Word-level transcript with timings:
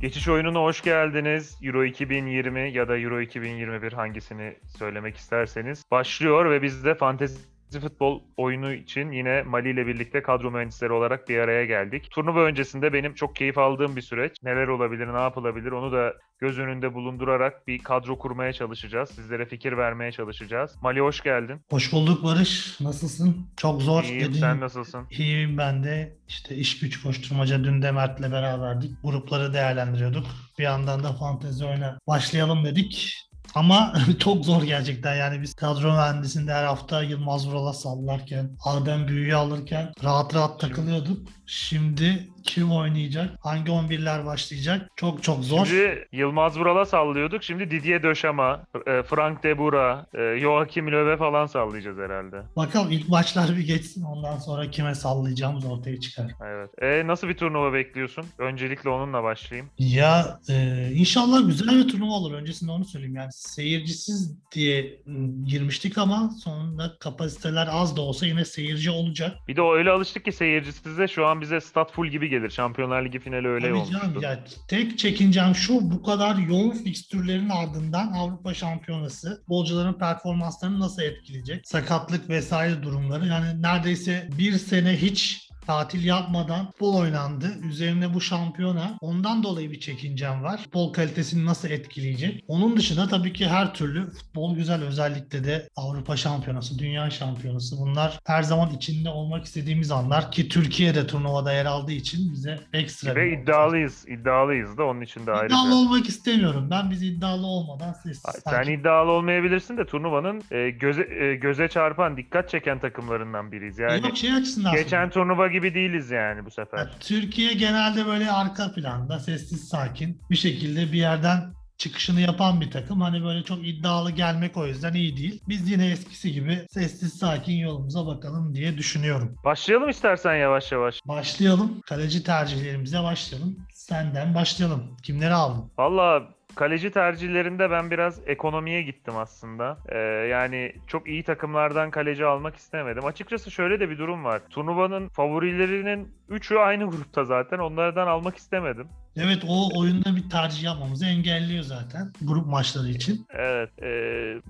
Geçiş 0.00 0.28
oyununa 0.28 0.60
hoş 0.60 0.82
geldiniz. 0.82 1.58
Euro 1.62 1.84
2020 1.84 2.72
ya 2.72 2.88
da 2.88 2.98
Euro 2.98 3.20
2021 3.20 3.92
hangisini 3.92 4.56
söylemek 4.78 5.16
isterseniz 5.16 5.84
başlıyor 5.90 6.50
ve 6.50 6.62
biz 6.62 6.84
de 6.84 6.94
fantezi 6.94 7.38
futbol 7.80 8.22
oyunu 8.36 8.72
için 8.72 9.12
yine 9.12 9.42
Mali 9.42 9.70
ile 9.70 9.86
birlikte 9.86 10.22
kadro 10.22 10.50
mühendisleri 10.50 10.92
olarak 10.92 11.28
bir 11.28 11.38
araya 11.38 11.64
geldik. 11.64 12.10
Turnuva 12.10 12.40
öncesinde 12.44 12.92
benim 12.92 13.14
çok 13.14 13.36
keyif 13.36 13.58
aldığım 13.58 13.96
bir 13.96 14.02
süreç. 14.02 14.32
Neler 14.42 14.68
olabilir, 14.68 15.06
ne 15.14 15.20
yapılabilir 15.20 15.72
onu 15.72 15.92
da 15.92 16.14
göz 16.38 16.58
önünde 16.58 16.94
bulundurarak 16.94 17.66
bir 17.66 17.78
kadro 17.78 18.18
kurmaya 18.18 18.52
çalışacağız. 18.52 19.10
Sizlere 19.10 19.46
fikir 19.46 19.76
vermeye 19.76 20.12
çalışacağız. 20.12 20.76
Mali 20.82 21.00
hoş 21.00 21.20
geldin. 21.22 21.60
Hoş 21.70 21.92
bulduk 21.92 22.24
Barış. 22.24 22.80
Nasılsın? 22.80 23.36
Çok 23.56 23.82
zor. 23.82 24.04
İyiyim, 24.04 24.20
dediğin- 24.20 24.40
sen 24.40 24.60
nasılsın? 24.60 25.06
İyiyim 25.10 25.58
ben 25.58 25.84
de. 25.84 26.16
İşte 26.28 26.54
iş 26.56 26.78
güç 26.80 27.02
koşturmaca 27.02 27.64
dün 27.64 27.82
de 27.82 27.92
Mert'le 27.92 28.32
beraberdik. 28.32 28.90
Grupları 29.02 29.54
değerlendiriyorduk. 29.54 30.26
Bir 30.58 30.64
yandan 30.64 31.04
da 31.04 31.12
fantezi 31.12 31.64
oyuna 31.64 31.98
başlayalım 32.06 32.64
dedik. 32.64 33.14
Ama 33.56 33.92
çok 34.18 34.44
zor 34.44 34.62
gerçekten 34.62 35.14
yani 35.16 35.42
biz 35.42 35.54
kadro 35.54 35.92
mühendisinde 35.92 36.52
her 36.52 36.64
hafta 36.64 37.02
Yılmaz 37.02 37.48
Vural'a 37.48 37.72
sallarken, 37.72 38.50
Adem 38.64 39.08
Büyü'yü 39.08 39.34
alırken 39.36 39.92
rahat 40.04 40.34
rahat 40.34 40.60
takılıyorduk. 40.60 41.28
Şimdi 41.46 42.28
kim 42.46 42.72
oynayacak? 42.72 43.30
Hangi 43.40 43.70
11'ler 43.72 44.26
başlayacak? 44.26 44.90
Çok 44.96 45.22
çok 45.22 45.44
zor. 45.44 45.66
Şimdi 45.66 46.08
Yılmaz 46.12 46.58
Vural'a 46.58 46.84
sallıyorduk. 46.86 47.42
Şimdi 47.42 47.70
Didier 47.70 48.02
Döşam'a, 48.02 48.64
e, 48.86 49.02
Frank 49.02 49.42
de 49.42 49.58
Boer'a, 49.58 50.06
e, 50.14 50.40
Joachim 50.40 50.86
Löw'e 50.86 51.16
falan 51.16 51.46
sallayacağız 51.46 51.98
herhalde. 51.98 52.36
Bakalım 52.56 52.92
ilk 52.92 53.08
maçlar 53.08 53.56
bir 53.56 53.66
geçsin 53.66 54.02
ondan 54.02 54.38
sonra 54.38 54.70
kime 54.70 54.94
sallayacağımız 54.94 55.64
ortaya 55.64 56.00
çıkar. 56.00 56.26
Evet. 56.46 56.70
E, 56.82 57.06
nasıl 57.06 57.28
bir 57.28 57.36
turnuva 57.36 57.72
bekliyorsun? 57.72 58.24
Öncelikle 58.38 58.90
onunla 58.90 59.22
başlayayım. 59.22 59.70
Ya 59.78 60.40
e, 60.50 60.88
inşallah 60.92 61.46
güzel 61.46 61.84
bir 61.84 61.88
turnuva 61.88 62.12
olur. 62.12 62.34
Öncesinde 62.34 62.70
onu 62.72 62.84
söyleyeyim. 62.84 63.16
Yani 63.16 63.32
seyircisiz 63.32 64.38
diye 64.52 65.00
m, 65.06 65.28
girmiştik 65.46 65.98
ama 65.98 66.30
sonunda 66.44 66.96
kapasiteler 67.00 67.68
az 67.70 67.96
da 67.96 68.00
olsa 68.00 68.26
yine 68.26 68.44
seyirci 68.44 68.90
olacak. 68.90 69.36
Bir 69.48 69.56
de 69.56 69.62
öyle 69.62 69.90
alıştık 69.90 70.24
ki 70.24 70.32
seyircisize 70.32 71.08
şu 71.08 71.26
an 71.26 71.40
bize 71.40 71.60
stat 71.60 71.92
full 71.92 72.06
gibi 72.06 72.28
gelir. 72.38 72.50
Şampiyonlar 72.50 73.04
Ligi 73.04 73.18
finali 73.18 73.48
öyle 73.48 73.66
Tabii 73.68 73.74
olmuştu. 73.78 73.98
canım, 74.02 74.20
ya 74.22 74.44
tek 74.68 74.98
çekincem 74.98 75.54
şu 75.54 75.90
bu 75.90 76.02
kadar 76.02 76.36
yoğun 76.36 76.70
fikstürlerin 76.70 77.48
ardından 77.48 78.12
Avrupa 78.12 78.54
Şampiyonası 78.54 79.36
futbolcuların 79.36 79.98
performanslarını 79.98 80.80
nasıl 80.80 81.02
etkileyecek? 81.02 81.68
Sakatlık 81.68 82.28
vesaire 82.28 82.82
durumları. 82.82 83.26
Yani 83.26 83.62
neredeyse 83.62 84.28
bir 84.38 84.52
sene 84.52 84.96
hiç 84.96 85.45
tatil 85.66 86.04
yapmadan 86.04 86.66
futbol 86.66 86.94
oynandı. 86.96 87.46
Üzerine 87.68 88.14
bu 88.14 88.20
şampiyona. 88.20 88.98
Ondan 89.00 89.42
dolayı 89.42 89.70
bir 89.70 89.80
çekincem 89.80 90.42
var. 90.42 90.58
Futbol 90.62 90.92
kalitesini 90.92 91.44
nasıl 91.46 91.70
etkileyecek? 91.70 92.44
Onun 92.48 92.76
dışında 92.76 93.08
tabii 93.08 93.32
ki 93.32 93.46
her 93.48 93.74
türlü 93.74 94.10
futbol 94.10 94.56
güzel. 94.56 94.82
Özellikle 94.82 95.44
de 95.44 95.68
Avrupa 95.76 96.16
Şampiyonası, 96.16 96.78
Dünya 96.78 97.10
Şampiyonası. 97.10 97.76
Bunlar 97.80 98.20
her 98.26 98.42
zaman 98.42 98.70
içinde 98.70 99.08
olmak 99.08 99.44
istediğimiz 99.44 99.90
anlar 99.90 100.32
ki 100.32 100.48
Türkiye'de 100.48 101.06
turnuvada 101.06 101.52
yer 101.52 101.66
aldığı 101.66 101.92
için 101.92 102.32
bize 102.32 102.60
ekstra 102.72 103.14
Ve 103.14 103.32
iddialıyız. 103.42 104.04
iddialıyız 104.08 104.78
da 104.78 104.84
onun 104.84 105.00
için 105.00 105.26
de 105.26 105.32
ayrıca. 105.32 105.56
İddialı 105.56 105.74
olmak 105.74 106.08
istemiyorum. 106.08 106.68
Ben 106.70 106.90
biz 106.90 107.02
iddialı 107.02 107.46
olmadan 107.46 107.94
Ay, 108.06 108.14
Sen 108.14 108.50
sakin. 108.50 108.72
iddialı 108.72 109.10
olmayabilirsin 109.10 109.76
de 109.76 109.86
turnuvanın 109.86 110.42
e, 110.50 110.70
göze 110.70 111.02
e, 111.20 111.36
göze 111.36 111.68
çarpan, 111.68 112.16
dikkat 112.16 112.50
çeken 112.50 112.78
takımlarından 112.78 113.52
biriyiz. 113.52 113.78
Yani 113.78 114.06
Yok 114.06 114.16
şey 114.16 114.32
açısından 114.32 114.74
geçen 114.74 115.10
turnuva 115.10 115.48
gibi 115.56 115.74
değiliz 115.74 116.10
yani 116.10 116.44
bu 116.44 116.50
sefer. 116.50 116.88
Türkiye 117.00 117.52
genelde 117.52 118.06
böyle 118.06 118.30
arka 118.30 118.72
planda 118.72 119.18
sessiz 119.18 119.68
sakin 119.68 120.20
bir 120.30 120.36
şekilde 120.36 120.92
bir 120.92 120.98
yerden 120.98 121.56
çıkışını 121.78 122.20
yapan 122.20 122.60
bir 122.60 122.70
takım. 122.70 123.00
Hani 123.00 123.24
böyle 123.24 123.42
çok 123.42 123.68
iddialı 123.68 124.10
gelmek 124.10 124.56
o 124.56 124.66
yüzden 124.66 124.94
iyi 124.94 125.16
değil. 125.16 125.40
Biz 125.48 125.70
yine 125.70 125.90
eskisi 125.90 126.32
gibi 126.32 126.66
sessiz 126.70 127.12
sakin 127.12 127.52
yolumuza 127.52 128.06
bakalım 128.06 128.54
diye 128.54 128.78
düşünüyorum. 128.78 129.36
Başlayalım 129.44 129.88
istersen 129.88 130.34
yavaş 130.34 130.72
yavaş. 130.72 131.00
Başlayalım. 131.06 131.80
Kaleci 131.86 132.22
tercihlerimize 132.22 133.02
başlayalım. 133.02 133.56
Senden 133.74 134.34
başlayalım. 134.34 134.96
Kimleri 135.02 135.34
aldın? 135.34 135.70
Valla 135.78 136.22
kaleci 136.56 136.90
tercihlerinde 136.90 137.70
ben 137.70 137.90
biraz 137.90 138.20
ekonomiye 138.26 138.82
gittim 138.82 139.16
aslında. 139.16 139.78
Ee, 139.88 139.98
yani 140.30 140.72
çok 140.86 141.08
iyi 141.08 141.22
takımlardan 141.22 141.90
kaleci 141.90 142.24
almak 142.24 142.56
istemedim. 142.56 143.04
Açıkçası 143.04 143.50
şöyle 143.50 143.80
de 143.80 143.90
bir 143.90 143.98
durum 143.98 144.24
var. 144.24 144.42
Turnuvanın 144.50 145.08
favorilerinin 145.08 146.08
3'ü 146.30 146.58
aynı 146.58 146.84
grupta 146.84 147.24
zaten. 147.24 147.58
Onlardan 147.58 148.06
almak 148.06 148.36
istemedim. 148.36 148.88
Evet 149.16 149.44
o 149.48 149.80
oyunda 149.80 150.16
bir 150.16 150.30
tercih 150.30 150.62
yapmamızı 150.62 151.06
engelliyor 151.06 151.62
zaten 151.62 152.12
grup 152.22 152.46
maçları 152.46 152.88
için. 152.88 153.26
Evet. 153.30 153.70
e, 153.82 153.88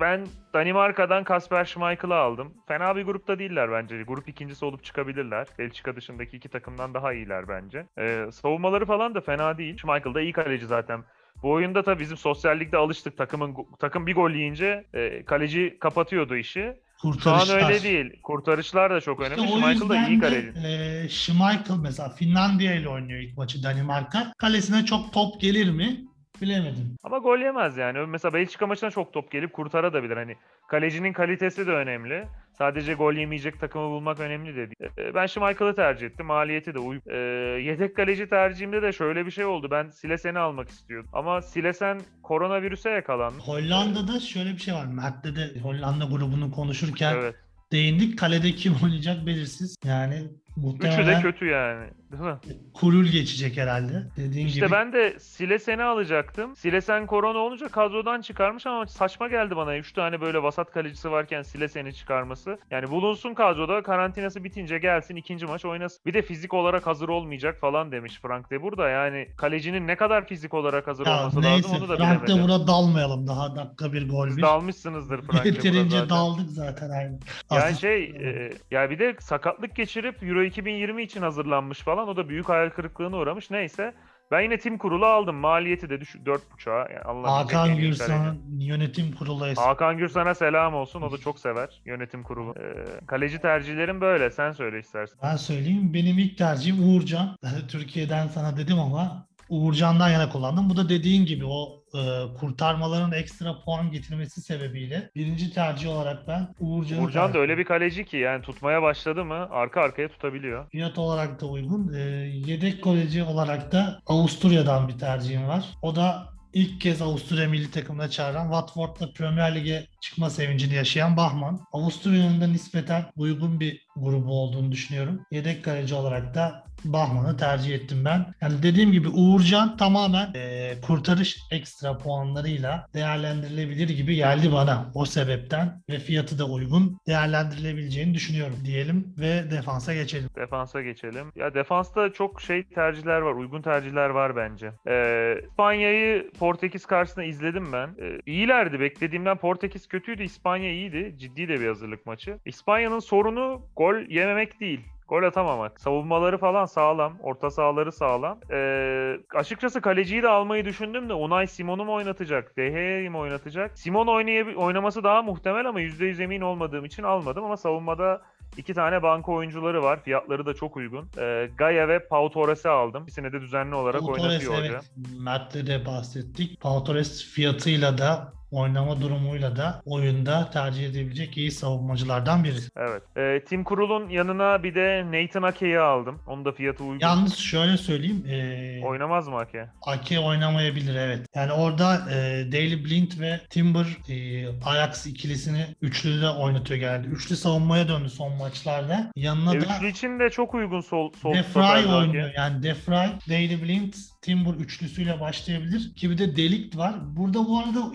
ben 0.00 0.26
Danimarka'dan 0.54 1.24
Kasper 1.24 1.64
Schmeichel'ı 1.64 2.14
aldım. 2.14 2.54
Fena 2.68 2.96
bir 2.96 3.02
grupta 3.02 3.38
değiller 3.38 3.72
bence. 3.72 4.02
Grup 4.02 4.28
ikincisi 4.28 4.64
olup 4.64 4.84
çıkabilirler. 4.84 5.46
Belçika 5.58 5.96
dışındaki 5.96 6.36
iki 6.36 6.48
takımdan 6.48 6.94
daha 6.94 7.12
iyiler 7.12 7.48
bence. 7.48 7.86
E, 7.98 8.26
savunmaları 8.32 8.86
falan 8.86 9.14
da 9.14 9.20
fena 9.20 9.58
değil. 9.58 9.76
Schmeichel 9.76 10.14
da 10.14 10.20
iyi 10.20 10.32
kaleci 10.32 10.66
zaten. 10.66 11.04
Bu 11.42 11.50
oyunda 11.52 11.82
tabii 11.82 12.00
bizim 12.00 12.16
sosyallikte 12.16 12.76
alıştık. 12.76 13.18
Takımın 13.18 13.56
takım 13.78 14.06
bir 14.06 14.14
gol 14.14 14.30
yiyince 14.30 14.84
e, 14.94 15.24
kaleci 15.24 15.76
kapatıyordu 15.80 16.36
işi. 16.36 16.72
Şu 17.02 17.08
an 17.08 17.12
Kurtarışlar. 17.12 17.62
öyle 17.70 17.82
değil. 17.82 18.20
Kurtarışlar 18.22 18.90
da 18.90 19.00
çok 19.00 19.20
önemli. 19.20 19.44
İşte 19.44 19.56
Schmeichel 19.58 19.88
da 19.88 20.08
iyi 20.08 20.20
kaleci. 20.20 20.52
e, 20.66 21.08
Schmeichel 21.08 21.76
mesela 21.82 22.08
Finlandiya 22.08 22.74
ile 22.74 22.88
oynuyor 22.88 23.20
ilk 23.20 23.36
maçı 23.38 23.62
Danimarka. 23.62 24.32
Kalesine 24.38 24.84
çok 24.84 25.12
top 25.12 25.40
gelir 25.40 25.70
mi? 25.70 26.00
Bilemedim. 26.42 26.96
Ama 27.04 27.18
gol 27.18 27.38
yemez 27.38 27.76
yani. 27.76 27.98
Mesela 28.06 28.34
Belçika 28.34 28.66
maçına 28.66 28.90
çok 28.90 29.12
top 29.12 29.30
gelip 29.30 29.52
kurtarabilir. 29.52 30.16
Hani 30.16 30.36
kalecinin 30.68 31.12
kalitesi 31.12 31.66
de 31.66 31.70
önemli. 31.70 32.24
Sadece 32.58 32.94
gol 32.94 33.12
yemeyecek 33.14 33.60
takımı 33.60 33.90
bulmak 33.90 34.20
önemli 34.20 34.52
de 34.52 34.56
değil. 34.56 34.90
Ee, 34.98 35.14
Ben 35.14 35.26
Schmeichel'ı 35.26 35.74
tercih 35.74 36.06
ettim. 36.06 36.26
Maliyeti 36.26 36.74
de 36.74 36.78
uygun. 36.78 37.10
Ee, 37.10 37.16
yedek 37.62 37.96
kaleci 37.96 38.28
tercihimde 38.28 38.82
de 38.82 38.92
şöyle 38.92 39.26
bir 39.26 39.30
şey 39.30 39.44
oldu. 39.44 39.68
Ben 39.70 39.90
Silesen'i 39.90 40.38
almak 40.38 40.68
istiyordum. 40.68 41.10
Ama 41.12 41.42
Silesen 41.42 42.00
koronavirüse 42.22 42.90
yakalandı. 42.90 43.38
Hollanda'da 43.38 44.20
şöyle 44.20 44.50
bir 44.52 44.58
şey 44.58 44.74
var. 44.74 44.86
Mert'le 44.86 45.36
de 45.36 45.60
Hollanda 45.60 46.04
grubunu 46.04 46.50
konuşurken 46.52 47.14
Evet. 47.14 47.34
değindik. 47.72 48.18
Kalede 48.18 48.52
kim 48.52 48.74
oynayacak 48.84 49.26
belirsiz. 49.26 49.76
Yani 49.84 50.22
Üçü 50.56 50.62
de 50.64 50.66
muhtemelen 50.66 51.22
kötü 51.22 51.46
yani. 51.46 51.86
Değil 52.12 52.22
mi? 52.22 52.36
kurul 52.74 53.04
geçecek 53.04 53.56
herhalde. 53.56 54.02
Dediğin 54.16 54.46
İşte 54.46 54.60
gibi. 54.60 54.70
ben 54.72 54.92
de 54.92 55.16
Silesen'i 55.20 55.82
alacaktım. 55.82 56.56
Silesen 56.56 57.06
korona 57.06 57.38
olunca 57.38 57.68
kadrodan 57.68 58.20
çıkarmış 58.20 58.66
ama 58.66 58.86
saçma 58.86 59.28
geldi 59.28 59.56
bana. 59.56 59.76
3 59.76 59.92
tane 59.92 60.20
böyle 60.20 60.42
vasat 60.42 60.70
kalecisi 60.70 61.10
varken 61.10 61.42
Silesen'i 61.42 61.94
çıkarması. 61.94 62.58
Yani 62.70 62.90
bulunsun 62.90 63.34
kadroda 63.34 63.82
karantinası 63.82 64.44
bitince 64.44 64.78
gelsin 64.78 65.16
ikinci 65.16 65.46
maç 65.46 65.64
oynasın. 65.64 66.00
Bir 66.06 66.14
de 66.14 66.22
fizik 66.22 66.54
olarak 66.54 66.86
hazır 66.86 67.08
olmayacak 67.08 67.60
falan 67.60 67.92
demiş 67.92 68.18
Frank 68.22 68.50
de 68.50 68.62
burada. 68.62 68.88
Yani 68.88 69.28
kalecinin 69.36 69.86
ne 69.86 69.96
kadar 69.96 70.26
fizik 70.26 70.54
olarak 70.54 70.86
hazır 70.86 71.06
ya 71.06 71.20
olması 71.20 71.42
neyse 71.42 71.68
lazım 71.68 71.82
onu 71.82 71.88
da 71.88 71.96
Frank 71.96 72.22
de 72.22 72.26
bilemedim. 72.26 72.44
bura 72.48 72.66
dalmayalım. 72.66 73.26
Daha 73.26 73.56
dakika 73.56 73.92
bir 73.92 74.08
gol 74.08 74.26
Siz 74.28 74.36
bir. 74.36 74.42
de 74.42 74.46
almışsınızdır 74.46 75.22
Frank 75.22 75.44
de 75.44 75.48
Yeterince 75.48 76.08
daldık 76.08 76.50
zaten 76.50 76.90
aynı. 76.90 77.18
Yani 77.50 77.60
Asist- 77.62 77.80
şey 77.80 78.04
e, 78.04 78.52
ya 78.70 78.90
bir 78.90 78.98
de 78.98 79.16
sakatlık 79.20 79.76
geçirip 79.76 80.22
Euro 80.22 80.45
2020 80.46 81.02
için 81.02 81.22
hazırlanmış 81.22 81.78
falan. 81.80 82.08
O 82.08 82.16
da 82.16 82.28
büyük 82.28 82.48
hayal 82.48 82.70
kırıklığına 82.70 83.16
uğramış. 83.16 83.50
Neyse. 83.50 83.94
Ben 84.30 84.40
yine 84.40 84.58
tim 84.58 84.78
kurulu 84.78 85.06
aldım. 85.06 85.36
Maliyeti 85.36 85.90
de 85.90 86.00
düşük 86.00 86.26
4.5'a. 86.26 86.92
Yani 86.92 87.26
Hakan. 87.26 87.76
Gürsan'ın 87.76 88.42
yönetim 88.60 89.12
kurulu 89.12 89.46
es- 89.46 89.60
Hakan 89.60 89.96
Gürsan'a 89.98 90.34
selam 90.34 90.74
olsun. 90.74 91.02
O 91.02 91.12
da 91.12 91.18
çok 91.18 91.38
sever 91.38 91.82
yönetim 91.84 92.22
kurulu. 92.22 92.54
Ee, 92.60 93.06
kaleci 93.06 93.38
tercihlerim 93.40 94.00
böyle. 94.00 94.30
Sen 94.30 94.52
söyle 94.52 94.78
istersen. 94.78 95.18
Ben 95.22 95.36
söyleyeyim. 95.36 95.94
Benim 95.94 96.18
ilk 96.18 96.38
tercihim 96.38 96.88
Uğurcan. 96.88 97.36
Türkiye'den 97.68 98.26
sana 98.28 98.56
dedim 98.56 98.78
ama 98.78 99.26
Uğurcan'dan 99.48 100.08
yana 100.10 100.28
kullandım. 100.28 100.70
Bu 100.70 100.76
da 100.76 100.88
dediğin 100.88 101.26
gibi 101.26 101.44
o 101.46 101.84
e, 101.96 102.34
kurtarmaların 102.40 103.12
ekstra 103.12 103.60
puan 103.64 103.90
getirmesi 103.90 104.40
sebebiyle 104.40 105.10
birinci 105.16 105.52
tercih 105.52 105.88
olarak 105.88 106.28
ben 106.28 106.48
Uğurcan'ı 106.60 107.02
Uğurcan 107.02 107.34
da 107.34 107.38
öyle 107.38 107.58
bir 107.58 107.64
kaleci 107.64 108.04
ki 108.04 108.16
yani 108.16 108.42
tutmaya 108.42 108.82
başladı 108.82 109.24
mı 109.24 109.48
arka 109.50 109.80
arkaya 109.80 110.08
tutabiliyor. 110.08 110.70
Fiyat 110.70 110.98
olarak 110.98 111.40
da 111.40 111.46
uygun. 111.46 111.92
E, 111.94 112.00
yedek 112.46 112.84
kaleci 112.84 113.22
olarak 113.22 113.72
da 113.72 114.00
Avusturya'dan 114.06 114.88
bir 114.88 114.98
tercihim 114.98 115.48
var. 115.48 115.64
O 115.82 115.96
da 115.96 116.36
ilk 116.56 116.80
kez 116.80 117.02
Avusturya 117.02 117.48
milli 117.48 117.70
takımına 117.70 118.10
çağıran 118.10 118.44
Watford'la 118.44 119.12
Premier 119.12 119.54
Lig'e 119.54 119.86
çıkma 120.00 120.30
sevincini 120.30 120.74
yaşayan 120.74 121.16
Bahman. 121.16 121.60
Avusturya'nın 121.72 122.40
da 122.40 122.46
nispeten 122.46 123.04
uygun 123.16 123.60
bir 123.60 123.85
grubu 123.96 124.32
olduğunu 124.32 124.72
düşünüyorum. 124.72 125.20
Yedek 125.30 125.64
kaleci 125.64 125.94
olarak 125.94 126.34
da 126.34 126.66
Bahman'ı 126.84 127.36
tercih 127.36 127.74
ettim 127.74 128.04
ben. 128.04 128.26
Yani 128.40 128.62
dediğim 128.62 128.92
gibi 128.92 129.08
Uğurcan 129.08 129.76
tamamen 129.76 130.34
e, 130.34 130.74
kurtarış 130.86 131.38
ekstra 131.50 131.98
puanlarıyla 131.98 132.86
değerlendirilebilir 132.94 133.88
gibi 133.88 134.16
geldi 134.16 134.52
bana 134.52 134.86
o 134.94 135.04
sebepten 135.04 135.82
ve 135.90 135.98
fiyatı 135.98 136.38
da 136.38 136.44
uygun 136.44 136.98
değerlendirilebileceğini 137.06 138.14
düşünüyorum 138.14 138.56
diyelim 138.64 139.14
ve 139.18 139.50
defansa 139.50 139.94
geçelim. 139.94 140.28
Defansa 140.36 140.82
geçelim. 140.82 141.32
Ya 141.36 141.54
defansta 141.54 142.12
çok 142.12 142.40
şey 142.40 142.62
tercihler 142.62 143.20
var. 143.20 143.32
Uygun 143.32 143.62
tercihler 143.62 144.10
var 144.10 144.36
bence. 144.36 144.72
Ee, 144.88 145.34
İspanya'yı 145.48 146.30
Portekiz 146.38 146.86
karşısında 146.86 147.24
izledim 147.24 147.72
ben. 147.72 147.88
Ee, 147.88 148.18
iyilerdi. 148.26 148.80
Beklediğimden 148.80 149.36
Portekiz 149.36 149.88
kötüydü. 149.88 150.22
İspanya 150.22 150.72
iyiydi. 150.72 151.14
Ciddi 151.18 151.48
de 151.48 151.60
bir 151.60 151.66
hazırlık 151.66 152.06
maçı. 152.06 152.38
İspanya'nın 152.44 152.98
sorunu 152.98 153.62
gol 153.76 153.85
yememek 153.94 154.60
değil. 154.60 154.80
Gol 155.08 155.22
atamamak. 155.22 155.80
Savunmaları 155.80 156.38
falan 156.38 156.66
sağlam. 156.66 157.16
Orta 157.22 157.50
sahaları 157.50 157.92
sağlam. 157.92 158.38
Ee, 158.50 159.16
açıkçası 159.34 159.80
kaleciyi 159.80 160.22
de 160.22 160.28
almayı 160.28 160.64
düşündüm 160.64 161.08
de 161.08 161.12
Unai 161.14 161.46
Simon'u 161.46 161.84
mu 161.84 161.92
oynatacak? 161.94 162.56
De 162.56 162.68
Gea'yı 162.68 163.10
mı 163.10 163.18
oynatacak? 163.18 163.78
Simon 163.78 164.06
oynayab- 164.06 164.54
oynaması 164.54 165.04
daha 165.04 165.22
muhtemel 165.22 165.68
ama 165.68 165.80
%100 165.80 166.20
emin 166.22 166.40
olmadığım 166.40 166.84
için 166.84 167.02
almadım 167.02 167.44
ama 167.44 167.56
savunmada 167.56 168.22
İki 168.56 168.74
tane 168.74 169.02
banka 169.02 169.32
oyuncuları 169.32 169.82
var. 169.82 170.02
Fiyatları 170.02 170.46
da 170.46 170.54
çok 170.54 170.76
uygun. 170.76 171.08
Ee, 171.18 171.50
Gaia 171.58 171.88
ve 171.88 171.98
Pau 172.08 172.30
Torres'i 172.30 172.68
aldım. 172.68 173.02
İkisini 173.02 173.32
de 173.32 173.40
düzenli 173.40 173.74
olarak 173.74 174.00
Pau 174.00 174.06
Torres, 174.08 174.24
oynatıyor 174.24 174.52
hoca. 174.54 174.64
evet. 174.66 174.82
Mert'le 175.20 175.66
de 175.66 175.86
bahsettik. 175.86 176.60
Pau 176.60 176.84
Torres 176.84 177.24
fiyatıyla 177.34 177.98
da 177.98 178.32
oynama 178.50 179.00
durumuyla 179.00 179.56
da 179.56 179.82
oyunda 179.84 180.50
tercih 180.50 180.86
edebilecek 180.86 181.36
iyi 181.36 181.50
savunmacılardan 181.50 182.44
biri. 182.44 182.58
Evet. 182.76 183.02
Ee, 183.16 183.44
Tim 183.44 183.64
Krul'un 183.64 184.08
yanına 184.08 184.62
bir 184.62 184.74
de 184.74 185.04
Nathan 185.12 185.42
Ake'yi 185.42 185.78
aldım. 185.78 186.18
Onun 186.26 186.44
da 186.44 186.52
fiyatı 186.52 186.84
uygun. 186.84 186.98
Yalnız 187.06 187.34
şöyle 187.36 187.76
söyleyeyim. 187.76 188.26
E, 188.30 188.80
Oynamaz 188.84 189.28
mı 189.28 189.36
Ake? 189.36 189.66
Ake 189.86 190.18
oynamayabilir 190.20 190.94
evet. 190.94 191.26
Yani 191.34 191.52
orada 191.52 191.94
e, 192.10 192.14
Daily 192.52 192.84
Blind 192.84 193.12
ve 193.20 193.40
Timber 193.50 193.86
e, 194.08 194.46
Ajax 194.64 195.06
ikilisini 195.06 195.66
üçlüde 195.82 196.28
oynatıyor 196.30 196.80
geldi. 196.80 197.08
Üçlü 197.08 197.36
savunmaya 197.36 197.88
döndü 197.88 198.08
son 198.10 198.32
maçlarda. 198.36 199.10
Yanına 199.16 199.54
E, 199.56 199.60
da 199.60 199.64
üçlü 199.64 199.88
için 199.88 200.18
de 200.20 200.30
çok 200.30 200.54
uygun 200.54 200.80
sol, 200.80 201.12
sol 201.12 201.34
De 201.34 201.42
stoperde 201.42 201.74
Vrij 201.76 201.84
Ake. 201.86 201.94
oynuyor. 201.94 202.30
Yani 202.36 202.62
De 202.62 202.74
Vrij, 202.88 203.10
Daily 203.28 203.62
Blind, 203.62 203.92
Timber 204.22 204.54
üçlüsüyle 204.54 205.20
başlayabilir. 205.20 205.94
Ki 205.94 206.10
bir 206.10 206.18
de 206.18 206.36
Delikt 206.36 206.76
var. 206.76 206.94
Burada 207.16 207.38
bu 207.46 207.58
arada 207.58 207.90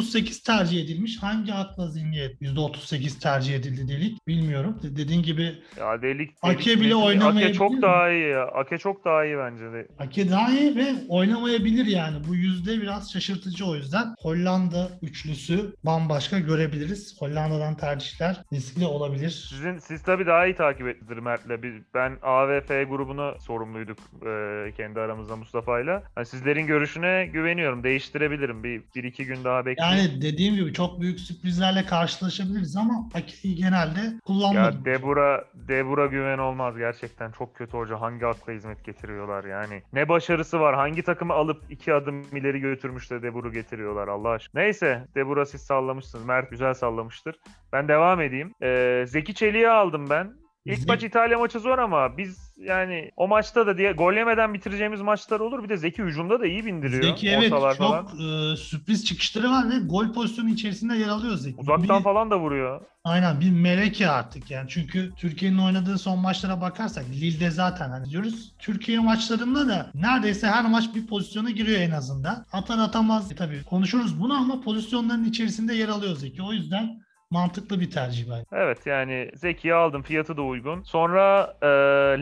%38 0.00 0.42
tercih 0.46 0.84
edilmiş. 0.84 1.22
Hangi 1.22 1.54
akla 1.54 1.86
zihniyet 1.88 2.42
%38 2.42 3.20
tercih 3.20 3.54
edildi 3.54 3.88
Delikt 3.88 4.26
bilmiyorum. 4.28 4.76
De- 4.82 4.96
Dediğin 4.96 5.22
gibi 5.22 5.42
Ya 5.78 6.02
delik, 6.02 6.30
Ake 6.42 6.64
delik- 6.70 6.80
bile 6.80 6.94
Ake 6.94 7.04
oynamayabilir 7.04 7.54
çok 7.54 7.70
mi? 7.72 7.82
daha 7.82 8.10
iyi 8.10 8.28
ya. 8.28 8.42
Ake 8.44 8.78
çok 8.78 9.04
daha 9.04 9.24
iyi 9.24 9.36
bence 9.38 9.64
de. 9.72 9.88
Ake 9.98 10.30
daha 10.30 10.50
iyi 10.50 10.76
ve 10.76 10.92
oynamayabilir 11.08 11.86
yani. 11.86 12.16
Bu 12.28 12.34
yüzde 12.34 12.82
biraz 12.82 13.12
şaşırtıcı 13.12 13.66
o 13.66 13.74
yüzden. 13.76 14.14
Hollanda 14.22 14.88
üçlüsü 15.02 15.74
bambaşka 15.84 16.38
görebiliriz. 16.38 17.16
Hollanda'dan 17.20 17.76
tercihler 17.76 18.36
riskli 18.52 18.86
olabilir. 18.86 19.30
Sizin 19.50 19.78
siz 19.78 20.02
tabii 20.02 20.26
daha 20.26 20.46
iyi 20.46 20.56
takip 20.56 20.86
ettiniz 20.88 21.22
Mert'le. 21.22 21.62
Biz, 21.62 21.74
ben 21.94 22.12
A 22.22 22.48
ve 22.48 22.60
F 22.60 22.84
grubuna 22.84 23.38
sorumluyduk 23.38 23.98
e, 24.26 24.72
kendi 24.76 25.00
aramızda 25.00 25.36
Mustafa'yla. 25.36 26.02
Yani 26.16 26.26
sizlerin 26.26 26.66
görüşüne 26.66 27.30
güveniyorum. 27.32 27.82
Değiştirebilirim. 27.84 28.64
Bir, 28.64 28.82
bir 28.96 29.04
iki 29.04 29.24
gün 29.24 29.44
daha 29.44 29.66
bekleyeyim. 29.66 29.79
Yani 29.80 30.22
dediğim 30.22 30.54
gibi 30.54 30.72
çok 30.72 31.00
büyük 31.00 31.20
sürprizlerle 31.20 31.86
karşılaşabiliriz 31.86 32.76
ama 32.76 33.08
Ake'yi 33.14 33.54
genelde 33.54 34.00
kullanmadım. 34.26 34.78
Ya 34.78 34.84
Debura, 34.84 35.44
Debura 35.54 36.06
güven 36.06 36.38
olmaz 36.38 36.76
gerçekten. 36.78 37.30
Çok 37.32 37.54
kötü 37.54 37.76
hoca. 37.76 38.00
Hangi 38.00 38.26
akla 38.26 38.52
hizmet 38.52 38.84
getiriyorlar 38.84 39.44
yani. 39.44 39.82
Ne 39.92 40.08
başarısı 40.08 40.60
var. 40.60 40.74
Hangi 40.74 41.02
takımı 41.02 41.32
alıp 41.32 41.62
iki 41.70 41.94
adım 41.94 42.20
ileri 42.36 42.60
götürmüş 42.60 43.10
de 43.10 43.22
Debur'u 43.22 43.52
getiriyorlar 43.52 44.08
Allah 44.08 44.28
aşkına. 44.28 44.62
Neyse 44.62 45.04
Debura 45.14 45.46
siz 45.46 45.60
sallamışsınız. 45.60 46.24
Mert 46.24 46.50
güzel 46.50 46.74
sallamıştır. 46.74 47.36
Ben 47.72 47.88
devam 47.88 48.20
edeyim. 48.20 48.52
Ee, 48.62 49.04
Zeki 49.08 49.34
Çelik'i 49.34 49.68
aldım 49.68 50.10
ben. 50.10 50.39
İlk 50.64 50.88
maç 50.88 51.02
İtalya 51.02 51.38
maçı 51.38 51.60
zor 51.60 51.78
ama 51.78 52.16
biz 52.18 52.54
yani 52.58 53.10
o 53.16 53.28
maçta 53.28 53.66
da 53.66 53.78
diye 53.78 53.92
gol 53.92 54.12
yemeden 54.12 54.54
bitireceğimiz 54.54 55.00
maçlar 55.00 55.40
olur. 55.40 55.64
Bir 55.64 55.68
de 55.68 55.76
Zeki 55.76 56.02
hücumda 56.02 56.40
da 56.40 56.46
iyi 56.46 56.66
bindiriyor. 56.66 57.02
Zeki 57.02 57.28
evet 57.30 57.50
çok 57.50 57.76
falan. 57.78 58.06
e, 58.52 58.56
sürpriz 58.56 59.04
çıkışları 59.04 59.50
var 59.50 59.70
ve 59.70 59.78
gol 59.78 60.12
pozisyonu 60.12 60.50
içerisinde 60.50 60.96
yer 60.96 61.08
alıyor 61.08 61.34
Zeki. 61.36 61.56
Uzaktan 61.60 61.98
Bir- 61.98 62.04
falan 62.04 62.30
da 62.30 62.38
vuruyor. 62.40 62.80
Aynen 63.04 63.40
bir 63.40 63.50
meleke 63.50 64.08
artık 64.08 64.50
yani. 64.50 64.68
Çünkü 64.68 65.12
Türkiye'nin 65.16 65.58
oynadığı 65.58 65.98
son 65.98 66.18
maçlara 66.18 66.60
bakarsak 66.60 67.04
Lille'de 67.08 67.50
zaten 67.50 67.90
hani 67.90 68.10
diyoruz. 68.10 68.52
Türkiye 68.58 68.98
maçlarında 68.98 69.68
da 69.68 69.90
neredeyse 69.94 70.46
her 70.46 70.64
maç 70.64 70.84
bir 70.94 71.06
pozisyona 71.06 71.50
giriyor 71.50 71.80
en 71.80 71.90
azından. 71.90 72.46
Atar 72.52 72.78
atamaz 72.78 73.32
e, 73.32 73.34
tabii 73.34 73.64
konuşuruz 73.64 74.20
bunu 74.20 74.34
ama 74.34 74.60
pozisyonların 74.60 75.24
içerisinde 75.24 75.74
yer 75.74 75.88
alıyor 75.88 76.16
Zeki. 76.16 76.42
O 76.42 76.52
yüzden 76.52 77.00
mantıklı 77.30 77.80
bir 77.80 77.90
tercih 77.90 78.30
bence. 78.30 78.44
Evet 78.52 78.86
yani 78.86 79.30
Zeki'yi 79.34 79.74
aldım. 79.74 80.02
Fiyatı 80.02 80.36
da 80.36 80.42
uygun. 80.42 80.82
Sonra 80.82 81.54
e, 81.62 81.66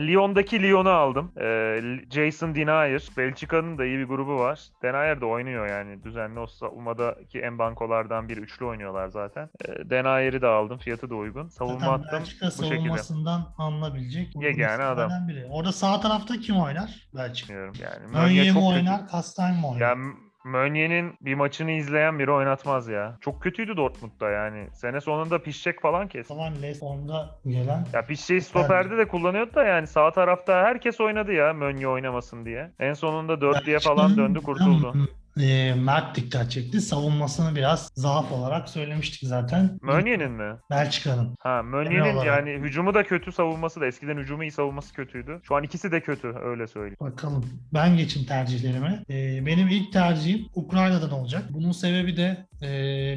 Lyon'daki 0.07 0.63
Lyon'u 0.63 0.89
aldım. 0.89 1.31
E, 1.41 1.79
Jason 2.11 2.55
Denayer. 2.55 3.01
Belçika'nın 3.17 3.77
da 3.77 3.85
iyi 3.85 3.99
bir 3.99 4.03
grubu 4.03 4.35
var. 4.39 4.59
Denayer 4.83 5.21
de 5.21 5.25
oynuyor 5.25 5.67
yani. 5.69 6.03
Düzenli 6.03 6.39
o 6.39 6.47
savunmadaki 6.47 7.39
en 7.39 7.59
bankolardan 7.59 8.29
biri. 8.29 8.39
Üçlü 8.39 8.65
oynuyorlar 8.65 9.07
zaten. 9.07 9.49
E, 9.65 9.89
Denayer'i 9.89 10.41
de 10.41 10.47
aldım. 10.47 10.77
Fiyatı 10.77 11.09
da 11.09 11.15
uygun. 11.15 11.47
Savunma 11.47 11.79
Zaten 11.79 11.93
attım 11.93 12.19
Belçika 12.19 12.45
bu 12.47 12.51
şekilde. 12.51 12.75
savunmasından 12.75 13.53
alınabilecek 13.57 14.35
Yegane 14.35 14.83
adam. 14.83 15.11
Biri. 15.27 15.45
Orada 15.51 15.71
sağ 15.71 15.99
tarafta 15.99 16.37
kim 16.37 16.55
oynar? 16.57 17.07
Belçika. 17.15 17.49
Bilmiyorum 17.53 17.75
yani. 17.83 18.11
Mönye 18.27 18.51
mi 18.51 18.59
oynar? 18.59 19.07
Kastayn 19.07 19.55
mı 19.55 19.69
oynar? 19.69 19.81
Ya 19.89 19.95
Mönye'nin 20.45 21.13
bir 21.21 21.33
maçını 21.35 21.71
izleyen 21.71 22.19
biri 22.19 22.31
oynatmaz 22.31 22.87
ya. 22.87 23.17
Çok 23.21 23.41
kötüydü 23.41 23.77
Dortmund'da 23.77 24.29
yani. 24.29 24.67
Sene 24.73 25.01
sonunda 25.01 25.41
pişecek 25.41 25.81
falan 25.81 26.07
kes. 26.07 26.27
Zaman 26.27 26.61
Les 26.61 26.83
onda 26.83 27.39
gelen 27.47 27.85
Ya 27.93 28.05
Pişçe'yi 28.05 28.41
stoperde 28.41 28.97
de 28.97 29.07
kullanıyordu 29.07 29.53
da 29.53 29.63
yani 29.63 29.87
sağ 29.87 30.11
tarafta 30.11 30.53
herkes 30.53 31.01
oynadı 31.01 31.33
ya 31.33 31.53
Mönye 31.53 31.87
oynamasın 31.87 32.45
diye. 32.45 32.71
En 32.79 32.93
sonunda 32.93 33.41
dörtlüye 33.41 33.79
falan 33.79 34.17
döndü 34.17 34.41
kurtuldu. 34.41 34.93
E, 35.39 35.73
Mert 35.73 36.15
dikkat 36.15 36.51
çekti. 36.51 36.81
Savunmasını 36.81 37.55
biraz 37.55 37.91
zaaf 37.95 38.31
olarak 38.31 38.69
söylemiştik 38.69 39.29
zaten. 39.29 39.79
Mönye'nin 39.81 40.31
mi? 40.31 40.55
Belçika'nın. 40.69 41.35
Ha 41.39 41.63
Mönye'nin 41.63 42.19
yani 42.19 42.51
hücumu 42.51 42.93
da 42.93 43.03
kötü 43.03 43.31
savunması 43.31 43.81
da. 43.81 43.87
Eskiden 43.87 44.17
hücumu 44.17 44.43
iyi 44.43 44.51
savunması 44.51 44.93
kötüydü. 44.93 45.39
Şu 45.43 45.55
an 45.55 45.63
ikisi 45.63 45.91
de 45.91 46.01
kötü 46.01 46.33
öyle 46.43 46.67
söyleyeyim. 46.67 46.97
Bakalım. 46.99 47.45
Ben 47.73 47.97
geçeyim 47.97 48.27
tercihlerime. 48.27 49.03
E, 49.09 49.45
benim 49.45 49.67
ilk 49.67 49.93
tercihim 49.93 50.45
Ukrayna'dan 50.55 51.11
olacak. 51.11 51.43
Bunun 51.49 51.71
sebebi 51.71 52.17
de 52.17 52.45
e, 52.61 52.69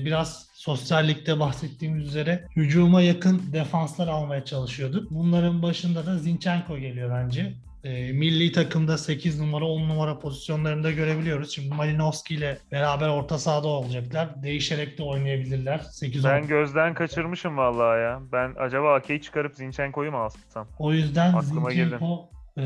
biraz 0.04 0.46
sosyallikte 0.54 1.40
bahsettiğimiz 1.40 2.04
üzere 2.06 2.44
hücuma 2.56 3.02
yakın 3.02 3.42
defanslar 3.52 4.08
almaya 4.08 4.44
çalışıyorduk. 4.44 5.10
Bunların 5.10 5.62
başında 5.62 6.06
da 6.06 6.18
Zinchenko 6.18 6.78
geliyor 6.78 7.10
bence. 7.10 7.54
E, 7.84 8.12
milli 8.12 8.52
takımda 8.52 8.98
8 8.98 9.40
numara 9.40 9.64
10 9.64 9.88
numara 9.88 10.18
pozisyonlarında 10.18 10.90
görebiliyoruz. 10.90 11.54
Şimdi 11.54 11.74
Malinowski 11.74 12.34
ile 12.34 12.58
beraber 12.72 13.08
orta 13.08 13.38
sahada 13.38 13.68
olacaklar. 13.68 14.42
Değişerek 14.42 14.98
de 14.98 15.02
oynayabilirler. 15.02 15.78
8 15.78 16.24
Ben 16.24 16.46
gözden 16.46 16.94
kaçırmışım 16.94 17.56
vallahi 17.56 18.00
ya. 18.00 18.20
Ben 18.32 18.54
acaba 18.58 18.94
Ake'yi 18.94 19.22
çıkarıp 19.22 19.56
Zinchenko'yu 19.56 20.10
mu 20.10 20.18
alsam? 20.18 20.68
O 20.78 20.92
yüzden 20.92 21.32
Aklıma 21.32 21.70
Zinchenko 21.70 22.28
e, 22.58 22.62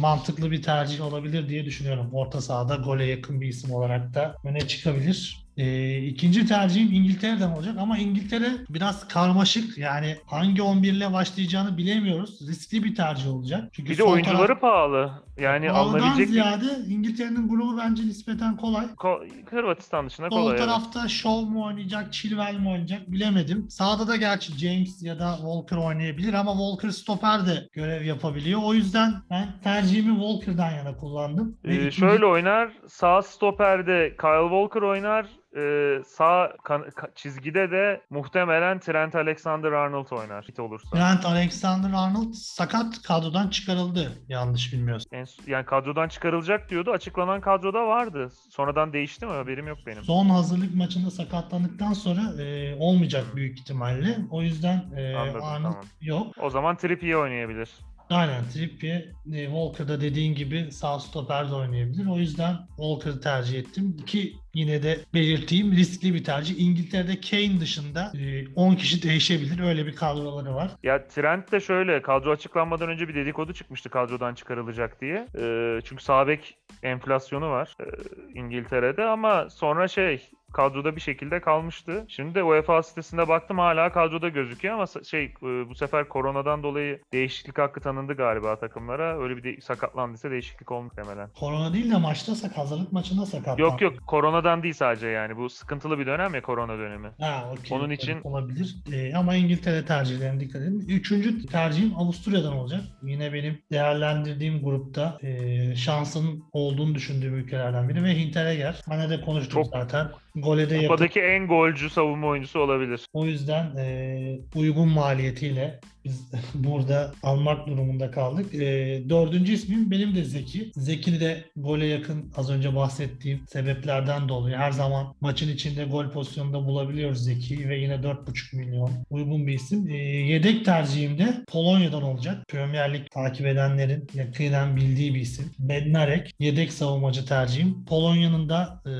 mantıklı 0.00 0.50
bir 0.50 0.62
tercih 0.62 1.00
olabilir 1.04 1.48
diye 1.48 1.64
düşünüyorum. 1.64 2.08
Orta 2.12 2.40
sahada 2.40 2.76
gole 2.76 3.04
yakın 3.04 3.40
bir 3.40 3.48
isim 3.48 3.72
olarak 3.72 4.14
da 4.14 4.36
öne 4.44 4.60
çıkabilir. 4.60 5.46
E, 5.56 5.96
ikinci 5.98 6.46
tercihim 6.46 6.92
İngiltere'den 6.92 7.50
olacak 7.50 7.74
ama 7.78 7.98
İngiltere 7.98 8.46
biraz 8.70 9.08
karmaşık. 9.08 9.78
Yani 9.78 10.16
hangi 10.26 10.62
11 10.62 10.92
ile 10.92 11.12
başlayacağını 11.12 11.76
bilemiyoruz. 11.78 12.48
Riskli 12.48 12.84
bir 12.84 12.94
tercih 12.94 13.34
olacak. 13.34 13.68
Çünkü 13.72 13.90
Bir 13.92 13.98
de 13.98 14.02
sol 14.02 14.12
oyuncuları 14.12 14.46
taraf- 14.52 14.60
pahalı. 14.60 15.12
Yani 15.38 15.68
Pahalıdan 15.68 15.98
alınabilecek 15.98 16.28
ziyade 16.28 16.66
İngiltere'nin 16.88 17.48
grubu 17.48 17.78
bence 17.78 18.02
nispeten 18.02 18.56
kolay. 18.56 18.84
Ko- 18.86 19.28
Hırvatistan 19.50 20.06
dışında 20.06 20.28
Sol 20.30 20.36
kolay. 20.36 20.50
evet. 20.56 20.58
tarafta 20.66 21.08
Shaw 21.08 21.50
mu 21.50 21.64
oynayacak, 21.64 22.12
Chilwell 22.12 22.54
mi 22.58 22.68
oynayacak 22.68 23.10
bilemedim. 23.12 23.70
Sağda 23.70 24.08
da 24.08 24.16
gerçi 24.16 24.52
James 24.58 25.02
ya 25.02 25.18
da 25.18 25.34
Walker 25.36 25.76
oynayabilir 25.76 26.34
ama 26.34 26.52
Walker 26.52 26.90
stoper 26.90 27.46
de 27.46 27.68
görev 27.72 28.04
yapabiliyor. 28.04 28.60
O 28.64 28.74
yüzden 28.74 29.12
ben 29.30 29.48
tercihimi 29.64 30.20
Walker'dan 30.20 30.70
yana 30.70 30.96
kullandım. 30.96 31.56
Ee, 31.64 31.74
ikinci- 31.74 31.92
şöyle 31.96 32.26
oynar. 32.26 32.70
Sağ 32.88 33.22
stoperde 33.22 34.16
Kyle 34.20 34.48
Walker 34.50 34.82
oynar. 34.82 35.26
E, 35.56 35.96
sağ 36.06 36.52
kan- 36.64 36.82
ka- 36.82 37.14
çizgide 37.14 37.70
de 37.70 38.00
muhtemelen 38.10 38.78
Trent 38.78 39.14
Alexander-Arnold 39.14 40.10
oynar 40.10 40.44
hit 40.44 40.60
olursa. 40.60 40.90
Trent 40.96 41.24
Alexander-Arnold 41.24 42.32
sakat 42.32 43.02
kadrodan 43.02 43.48
çıkarıldı 43.48 44.12
yanlış 44.28 44.72
bilmiyorsam. 44.72 45.18
En, 45.18 45.26
yani 45.46 45.64
kadrodan 45.66 46.08
çıkarılacak 46.08 46.70
diyordu. 46.70 46.90
Açıklanan 46.90 47.40
kadroda 47.40 47.86
vardı. 47.86 48.28
Sonradan 48.50 48.92
değişti 48.92 49.26
mi? 49.26 49.32
Haberim 49.32 49.66
yok 49.68 49.78
benim. 49.86 50.02
Son 50.04 50.28
hazırlık 50.28 50.74
maçında 50.74 51.10
sakatlandıktan 51.10 51.92
sonra 51.92 52.42
e, 52.42 52.74
olmayacak 52.78 53.24
büyük 53.36 53.58
ihtimalle. 53.58 54.16
O 54.30 54.42
yüzden 54.42 54.84
e, 54.96 55.14
Anladım, 55.16 55.42
Arnold 55.44 55.62
tamam. 55.72 55.84
yok. 56.00 56.26
O 56.40 56.50
zaman 56.50 56.76
Trippier 56.76 57.14
oynayabilir. 57.14 57.70
Aynen 58.10 58.44
Trippier, 58.44 59.04
e, 59.32 59.44
Walker'da 59.44 60.00
dediğin 60.00 60.34
gibi 60.34 60.72
sağ 60.72 60.98
stoper 60.98 61.50
de 61.50 61.54
oynayabilir. 61.54 62.06
O 62.06 62.16
yüzden 62.16 62.56
Walker'ı 62.76 63.20
tercih 63.20 63.58
ettim. 63.58 63.96
Ki 64.06 64.36
yine 64.54 64.82
de 64.82 64.98
belirteyim 65.14 65.72
riskli 65.72 66.14
bir 66.14 66.24
tercih. 66.24 66.54
İngiltere'de 66.58 67.20
Kane 67.20 67.60
dışında 67.60 68.12
e, 68.18 68.48
10 68.54 68.74
kişi 68.74 69.02
değişebilir. 69.02 69.60
Öyle 69.60 69.86
bir 69.86 69.96
kadroları 69.96 70.54
var. 70.54 70.70
Ya 70.82 71.08
Trent 71.08 71.52
de 71.52 71.60
şöyle 71.60 72.02
kadro 72.02 72.30
açıklanmadan 72.30 72.88
önce 72.88 73.08
bir 73.08 73.14
dedikodu 73.14 73.52
çıkmıştı 73.52 73.88
kadrodan 73.88 74.34
çıkarılacak 74.34 75.00
diye. 75.00 75.26
Ee, 75.38 75.80
çünkü 75.84 76.04
sağ 76.04 76.28
bek 76.28 76.56
enflasyonu 76.82 77.50
var 77.50 77.76
e, 77.80 77.86
İngiltere'de 78.34 79.04
ama 79.04 79.50
sonra 79.50 79.88
şey 79.88 80.30
kadroda 80.52 80.96
bir 80.96 81.00
şekilde 81.00 81.40
kalmıştı. 81.40 82.04
Şimdi 82.08 82.34
de 82.34 82.42
UEFA 82.42 82.82
sitesinde 82.82 83.28
baktım 83.28 83.58
hala 83.58 83.92
kadroda 83.92 84.28
gözüküyor 84.28 84.74
ama 84.74 84.86
şey 85.04 85.24
e, 85.24 85.68
bu 85.68 85.74
sefer 85.74 86.08
koronadan 86.08 86.62
dolayı 86.62 87.00
değişiklik 87.12 87.58
hakkı 87.58 87.80
tanındı 87.80 88.12
galiba 88.16 88.56
takımlara. 88.58 89.22
Öyle 89.22 89.36
bir 89.36 89.42
de 89.42 89.60
sakatlandıysa 89.60 90.30
değişiklik 90.30 90.72
olmuş 90.72 90.96
demelen. 90.96 91.28
Korona 91.40 91.72
değil 91.72 91.90
de 91.90 91.96
maçta 91.96 92.34
sak 92.34 92.58
hazırlık 92.58 92.92
maçında 92.92 93.26
sakatlandı. 93.26 93.60
Yok 93.62 93.80
yok 93.80 93.94
koronadan 94.06 94.62
değil 94.62 94.74
sadece 94.74 95.08
yani. 95.08 95.36
Bu 95.36 95.50
sıkıntılı 95.50 95.98
bir 95.98 96.06
dönem 96.06 96.34
ya 96.34 96.42
korona 96.42 96.78
dönemi. 96.78 97.08
Ha, 97.20 97.50
okey. 97.52 97.78
Onun 97.78 97.90
için- 97.90 98.20
olabilir. 98.24 98.76
Ee, 98.92 99.14
ama 99.14 99.34
İngiltere 99.34 99.84
tercihlerine 99.84 100.40
dikkat 100.40 100.62
edin. 100.62 100.84
Üçüncü 100.88 101.46
tercihim 101.46 101.92
Avusturya'dan 101.96 102.52
olacak. 102.56 102.80
Yine 103.02 103.32
benim 103.32 103.58
değerlendirdiğim 103.72 104.62
grupta 104.64 105.18
e, 105.22 105.76
şansın 105.76 106.44
olduğunu 106.52 106.94
düşündüğüm 106.94 107.34
ülkelerden 107.34 107.88
biri 107.88 108.04
ve 108.04 108.18
Hinteregger. 108.18 108.80
Hani 108.88 109.10
de 109.10 109.20
konuştuk 109.20 109.52
Çok- 109.52 109.66
zaten. 109.66 110.08
Gole 110.34 110.70
de. 110.70 110.82
Kupadaki 110.82 111.20
en 111.20 111.46
golcü 111.46 111.90
savunma 111.90 112.26
oyuncusu 112.26 112.58
olabilir. 112.58 113.00
O 113.12 113.26
yüzden 113.26 113.76
e, 113.76 114.40
uygun 114.54 114.88
maliyetiyle 114.88 115.80
biz 116.04 116.30
burada 116.54 117.12
almak 117.22 117.66
durumunda 117.66 118.10
kaldık. 118.10 118.54
E, 118.54 119.02
dördüncü 119.08 119.52
ismim 119.52 119.90
benim 119.90 120.14
de 120.14 120.24
Zeki. 120.24 120.72
Zeki 120.76 121.20
de 121.20 121.44
gole 121.56 121.86
yakın 121.86 122.32
az 122.36 122.50
önce 122.50 122.76
bahsettiğim 122.76 123.40
sebeplerden 123.48 124.28
dolayı 124.28 124.56
her 124.56 124.70
zaman 124.70 125.14
maçın 125.20 125.48
içinde 125.48 125.84
gol 125.84 126.10
pozisyonunda 126.10 126.66
bulabiliyoruz 126.66 127.24
Zeki'yi 127.24 127.68
ve 127.68 127.78
yine 127.78 127.94
4,5 127.94 128.56
milyon 128.56 128.90
uygun 129.10 129.46
bir 129.46 129.52
isim. 129.54 129.88
E, 129.88 129.96
yedek 129.96 130.64
tercihim 130.64 131.18
de 131.18 131.44
Polonya'dan 131.48 132.02
olacak. 132.02 132.48
Premier 132.48 132.94
Lig 132.94 133.10
takip 133.10 133.46
edenlerin 133.46 134.06
yakinen 134.14 134.76
bildiği 134.76 135.14
bir 135.14 135.20
isim. 135.20 135.50
Bednarek 135.58 136.34
yedek 136.38 136.72
savunmacı 136.72 137.26
tercihim. 137.26 137.84
Polonya'nın 137.84 138.48
da 138.48 138.82
e, 138.86 138.90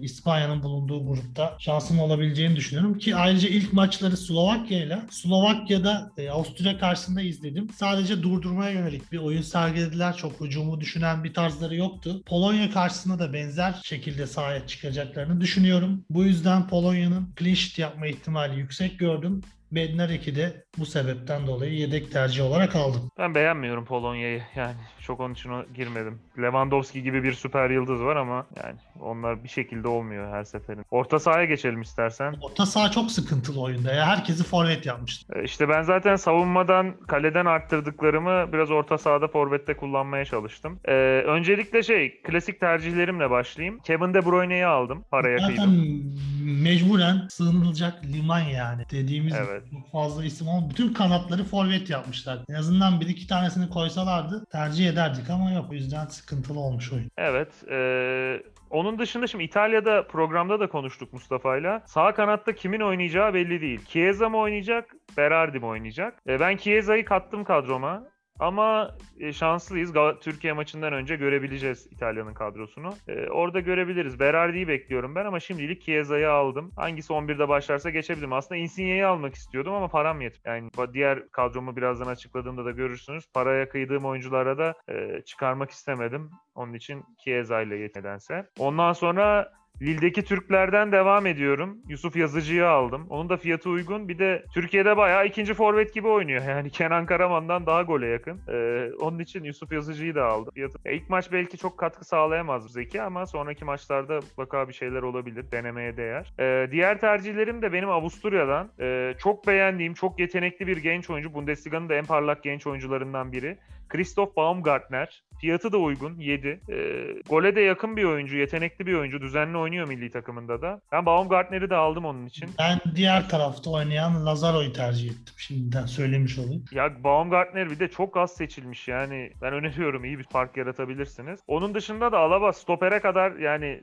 İspanya'nın 0.00 0.62
bulunduğu 0.62 1.06
grupta 1.06 1.56
şansın 1.58 1.98
olabileceğini 1.98 2.56
düşünüyorum 2.56 2.98
ki 2.98 3.16
ayrıca 3.16 3.48
ilk 3.48 3.72
maçları 3.72 4.16
Slovakya 4.16 4.84
ile 4.84 4.98
Slovakya'da 5.10 6.12
e, 6.18 6.30
Avusturya 6.46 6.78
karşısında 6.78 7.22
izledim. 7.22 7.70
Sadece 7.70 8.22
durdurmaya 8.22 8.70
yönelik 8.70 9.12
bir 9.12 9.18
oyun 9.18 9.42
sergilediler. 9.42 10.16
Çok 10.16 10.40
hücumu 10.40 10.80
düşünen 10.80 11.24
bir 11.24 11.34
tarzları 11.34 11.76
yoktu. 11.76 12.22
Polonya 12.26 12.70
karşısında 12.70 13.18
da 13.18 13.32
benzer 13.32 13.80
şekilde 13.84 14.26
sahaya 14.26 14.66
çıkacaklarını 14.66 15.40
düşünüyorum. 15.40 16.04
Bu 16.10 16.24
yüzden 16.24 16.68
Polonya'nın 16.68 17.34
clean 17.38 17.54
sheet 17.54 17.78
yapma 17.78 18.06
ihtimali 18.06 18.58
yüksek 18.58 18.98
gördüm. 18.98 19.40
Bednarek'i 19.72 20.36
de 20.36 20.64
bu 20.78 20.86
sebepten 20.86 21.46
dolayı 21.46 21.72
yedek 21.72 22.12
tercih 22.12 22.44
olarak 22.44 22.76
aldım. 22.76 23.10
Ben 23.18 23.34
beğenmiyorum 23.34 23.84
Polonya'yı. 23.84 24.42
Yani 24.56 24.74
çok 25.00 25.20
onun 25.20 25.34
için 25.34 25.50
girmedim. 25.74 26.20
Lewandowski 26.38 27.02
gibi 27.02 27.22
bir 27.22 27.32
süper 27.32 27.70
yıldız 27.70 28.00
var 28.00 28.16
ama 28.16 28.46
yani 28.64 28.76
onlar 29.00 29.44
bir 29.44 29.48
şekilde 29.48 29.88
olmuyor 29.88 30.32
her 30.32 30.44
seferin. 30.44 30.84
Orta 30.90 31.18
sahaya 31.18 31.44
geçelim 31.44 31.80
istersen. 31.80 32.34
Orta 32.42 32.66
saha 32.66 32.90
çok 32.90 33.10
sıkıntılı 33.10 33.60
oyunda 33.60 33.92
ya. 33.92 34.06
Herkesi 34.06 34.44
forvet 34.44 34.86
yapmıştı. 34.86 35.32
Ee, 35.36 35.44
İşte 35.44 35.68
ben 35.68 35.82
zaten 35.82 36.16
savunmadan, 36.16 36.94
kaleden 37.08 37.46
arttırdıklarımı 37.46 38.52
biraz 38.52 38.70
orta 38.70 38.98
sahada 38.98 39.28
forvette 39.28 39.76
kullanmaya 39.76 40.24
çalıştım. 40.24 40.80
Ee, 40.84 40.92
öncelikle 41.26 41.82
şey, 41.82 42.22
klasik 42.22 42.60
tercihlerimle 42.60 43.30
başlayayım. 43.30 43.78
Kevin 43.78 44.14
De 44.14 44.24
Bruyne'yi 44.26 44.66
aldım. 44.66 45.04
Paraya 45.10 45.38
Zaten 45.38 45.54
kıydım. 45.56 46.14
mecburen 46.62 47.26
sığınılacak 47.30 48.04
liman 48.04 48.40
yani. 48.40 48.82
Dediğimiz 48.90 49.34
Evet. 49.34 49.62
çok 49.72 49.92
fazla 49.92 50.24
isim 50.24 50.48
ama 50.48 50.70
bütün 50.70 50.92
kanatları 50.92 51.44
forvet 51.44 51.90
yapmışlar. 51.90 52.38
En 52.48 52.54
azından 52.54 53.00
bir 53.00 53.06
iki 53.08 53.26
tanesini 53.26 53.68
koysalardı 53.70 54.44
tercih 54.52 54.88
ederdik 54.88 55.30
ama 55.30 55.50
yok. 55.52 55.66
O 55.70 55.74
yüzden 55.74 56.06
sıkıntılı 56.26 56.60
olmuş 56.60 56.92
oyun. 56.92 57.10
Evet. 57.16 57.64
ee, 57.70 58.42
onun 58.70 58.98
dışında 58.98 59.26
şimdi 59.26 59.44
İtalya'da 59.44 60.06
programda 60.06 60.60
da 60.60 60.68
konuştuk 60.68 61.12
Mustafa'yla. 61.12 61.82
Sağ 61.86 62.14
kanatta 62.14 62.54
kimin 62.54 62.80
oynayacağı 62.80 63.34
belli 63.34 63.60
değil. 63.60 63.84
Chiesa 63.84 64.28
mı 64.28 64.38
oynayacak, 64.38 64.94
Berardi 65.16 65.58
mi 65.58 65.66
oynayacak? 65.66 66.22
Ee, 66.28 66.40
ben 66.40 66.56
Chiesa'yı 66.56 67.04
kattım 67.04 67.44
kadroma. 67.44 68.02
Ama 68.38 68.96
e, 69.20 69.32
şanslıyız. 69.32 69.92
Türkiye 70.20 70.52
maçından 70.52 70.92
önce 70.92 71.16
görebileceğiz 71.16 71.86
İtalya'nın 71.90 72.34
kadrosunu. 72.34 72.94
E, 73.08 73.28
orada 73.28 73.60
görebiliriz. 73.60 74.20
Berardi'yi 74.20 74.68
bekliyorum 74.68 75.14
ben 75.14 75.24
ama 75.24 75.40
şimdilik 75.40 75.82
Chiesa'yı 75.82 76.30
aldım. 76.30 76.72
Hangisi 76.76 77.12
11'de 77.12 77.48
başlarsa 77.48 77.90
geçebilirim. 77.90 78.32
Aslında 78.32 78.56
Insigne'yi 78.56 79.06
almak 79.06 79.34
istiyordum 79.34 79.74
ama 79.74 79.88
param 79.88 80.20
yetmiyor. 80.20 80.56
Yani 80.56 80.70
diğer 80.94 81.28
kadromu 81.28 81.76
birazdan 81.76 82.06
açıkladığımda 82.06 82.64
da 82.64 82.70
görürsünüz. 82.70 83.24
Paraya 83.34 83.68
kıydığım 83.68 84.04
oyunculara 84.04 84.58
da 84.58 84.74
e, 84.88 85.22
çıkarmak 85.22 85.70
istemedim. 85.70 86.30
Onun 86.54 86.74
için 86.74 87.04
Chiesa 87.24 87.62
ile 87.62 87.76
yetmedense. 87.76 88.46
Ondan 88.58 88.92
sonra 88.92 89.52
Lille'deki 89.82 90.24
Türklerden 90.24 90.92
devam 90.92 91.26
ediyorum. 91.26 91.78
Yusuf 91.88 92.16
Yazıcı'yı 92.16 92.68
aldım. 92.68 93.06
Onun 93.10 93.28
da 93.28 93.36
fiyatı 93.36 93.70
uygun. 93.70 94.08
Bir 94.08 94.18
de 94.18 94.44
Türkiye'de 94.54 94.96
bayağı 94.96 95.26
ikinci 95.26 95.54
forvet 95.54 95.94
gibi 95.94 96.08
oynuyor. 96.08 96.42
Yani 96.56 96.70
Kenan 96.70 97.06
Karaman'dan 97.06 97.66
daha 97.66 97.82
gole 97.82 98.06
yakın. 98.06 98.40
Ee, 98.48 98.90
onun 99.00 99.18
için 99.18 99.44
Yusuf 99.44 99.72
Yazıcı'yı 99.72 100.14
da 100.14 100.26
aldım. 100.26 100.52
Fiyatı... 100.54 100.78
Ya 100.84 100.92
ilk 100.92 101.10
maç 101.10 101.32
belki 101.32 101.58
çok 101.58 101.78
katkı 101.78 102.04
sağlayamaz 102.04 102.72
Zeki 102.72 103.02
ama 103.02 103.26
sonraki 103.26 103.64
maçlarda 103.64 104.14
mutlaka 104.14 104.68
bir 104.68 104.72
şeyler 104.72 105.02
olabilir. 105.02 105.44
Denemeye 105.52 105.96
değer. 105.96 106.32
Ee, 106.40 106.68
diğer 106.70 107.00
tercihlerim 107.00 107.62
de 107.62 107.72
benim 107.72 107.88
Avusturya'dan. 107.88 108.70
Ee, 108.80 109.14
çok 109.18 109.46
beğendiğim, 109.46 109.94
çok 109.94 110.20
yetenekli 110.20 110.66
bir 110.66 110.76
genç 110.76 111.10
oyuncu. 111.10 111.34
Bundesliga'nın 111.34 111.88
da 111.88 111.94
en 111.94 112.04
parlak 112.04 112.42
genç 112.42 112.66
oyuncularından 112.66 113.32
biri. 113.32 113.58
Christoph 113.88 114.36
Baumgartner. 114.36 115.22
Fiyatı 115.40 115.72
da 115.72 115.78
uygun 115.78 116.18
7. 116.18 116.60
Ee, 116.70 117.22
gole 117.28 117.56
de 117.56 117.60
yakın 117.60 117.96
bir 117.96 118.04
oyuncu, 118.04 118.36
yetenekli 118.36 118.86
bir 118.86 118.94
oyuncu. 118.94 119.20
Düzenli 119.20 119.56
oynuyor 119.58 119.88
milli 119.88 120.10
takımında 120.10 120.62
da. 120.62 120.80
Ben 120.92 121.06
Baumgartner'i 121.06 121.70
de 121.70 121.76
aldım 121.76 122.04
onun 122.04 122.26
için. 122.26 122.50
Ben 122.58 122.78
diğer 122.94 123.28
tarafta 123.28 123.70
oynayan 123.70 124.26
Lazaro'yu 124.26 124.72
tercih 124.72 125.06
ettim. 125.10 125.34
Şimdiden 125.36 125.86
söylemiş 125.86 126.38
olayım. 126.38 126.64
Ya 126.72 127.04
Baumgartner 127.04 127.70
bir 127.70 127.78
de 127.78 127.88
çok 127.88 128.16
az 128.16 128.34
seçilmiş 128.34 128.88
yani. 128.88 129.32
Ben 129.42 129.52
öneriyorum 129.52 130.04
iyi 130.04 130.18
bir 130.18 130.24
fark 130.24 130.56
yaratabilirsiniz. 130.56 131.40
Onun 131.46 131.74
dışında 131.74 132.12
da 132.12 132.18
Alaba 132.18 132.52
stopere 132.52 133.00
kadar 133.00 133.32
yani 133.32 133.80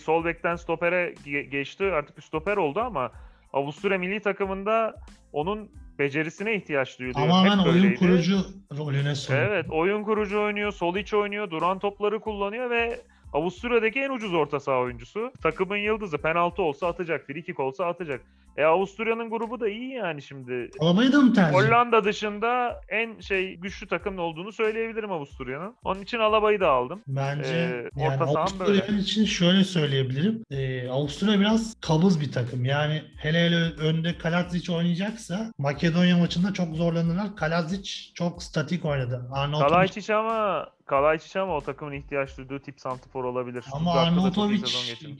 sol 0.00 0.24
bekten 0.24 0.56
stopere 0.56 1.14
ge- 1.26 1.48
geçti. 1.48 1.84
Artık 1.84 2.16
bir 2.16 2.22
stoper 2.22 2.56
oldu 2.56 2.80
ama 2.80 3.12
Avusturya 3.52 3.98
milli 3.98 4.20
takımında 4.20 4.94
onun 5.32 5.70
becerisine 5.98 6.54
ihtiyaç 6.56 6.98
duyuluyor. 6.98 7.26
Tamamen 7.28 7.58
Hep 7.58 7.66
oyun 7.66 7.74
böyleydi. 7.76 7.98
kurucu 7.98 8.38
rolüne 8.78 9.14
soyuyor. 9.14 9.48
Evet, 9.48 9.66
oyun 9.70 10.02
kurucu 10.02 10.40
oynuyor, 10.42 10.72
sol 10.72 10.96
iç 10.96 11.14
oynuyor, 11.14 11.50
duran 11.50 11.78
topları 11.78 12.20
kullanıyor 12.20 12.70
ve 12.70 13.00
Avusturya'daki 13.32 14.00
en 14.00 14.10
ucuz 14.10 14.34
orta 14.34 14.60
saha 14.60 14.78
oyuncusu. 14.78 15.32
Takımın 15.42 15.76
yıldızı. 15.76 16.18
Penaltı 16.18 16.62
olsa 16.62 16.86
atacak, 16.86 17.26
free 17.26 17.42
kick 17.42 17.60
olsa 17.60 17.86
atacak. 17.86 18.20
E 18.60 18.64
Avusturya'nın 18.64 19.30
grubu 19.30 19.60
da 19.60 19.68
iyi 19.68 19.90
yani 19.92 20.22
şimdi. 20.22 20.70
Alabayı 20.80 21.12
da 21.12 21.20
mı 21.20 21.32
tercih? 21.34 21.54
Hollanda 21.58 22.04
dışında 22.04 22.80
en 22.88 23.20
şey 23.20 23.54
güçlü 23.56 23.86
takım 23.88 24.18
olduğunu 24.18 24.52
söyleyebilirim 24.52 25.12
Avusturya'nın. 25.12 25.74
Onun 25.84 26.02
için 26.02 26.18
Alaba'yı 26.18 26.60
da 26.60 26.70
aldım. 26.70 27.02
Bence 27.08 27.50
Ee, 27.54 28.02
yani 28.02 28.14
orta 28.14 28.26
sahan 28.26 28.36
Avusturya 28.36 28.98
için 28.98 29.24
şöyle 29.24 29.64
söyleyebilirim. 29.64 30.44
Ee, 30.50 30.88
Avusturya 30.88 31.40
biraz 31.40 31.76
kabız 31.80 32.20
bir 32.20 32.32
takım. 32.32 32.64
Yani 32.64 33.02
hele 33.16 33.38
hele 33.46 33.56
önde 33.56 34.18
Kaladzic 34.18 34.72
oynayacaksa 34.72 35.52
Makedonya 35.58 36.18
maçında 36.18 36.52
çok 36.52 36.74
zorlanırlar. 36.76 37.36
Kaladzic 37.36 37.90
çok 38.14 38.42
statik 38.42 38.84
oynadı. 38.84 39.28
Arnautovic 39.32 40.14
ama 40.14 40.68
Kalajdzic 40.86 41.40
ama 41.40 41.56
o 41.56 41.60
takımın 41.60 41.92
ihtiyaç 41.92 42.38
duyduğu 42.38 42.58
tip 42.58 42.80
santifor 42.80 43.24
olabilir. 43.24 43.64
ama 43.72 43.92
Arnautovic 43.92 44.62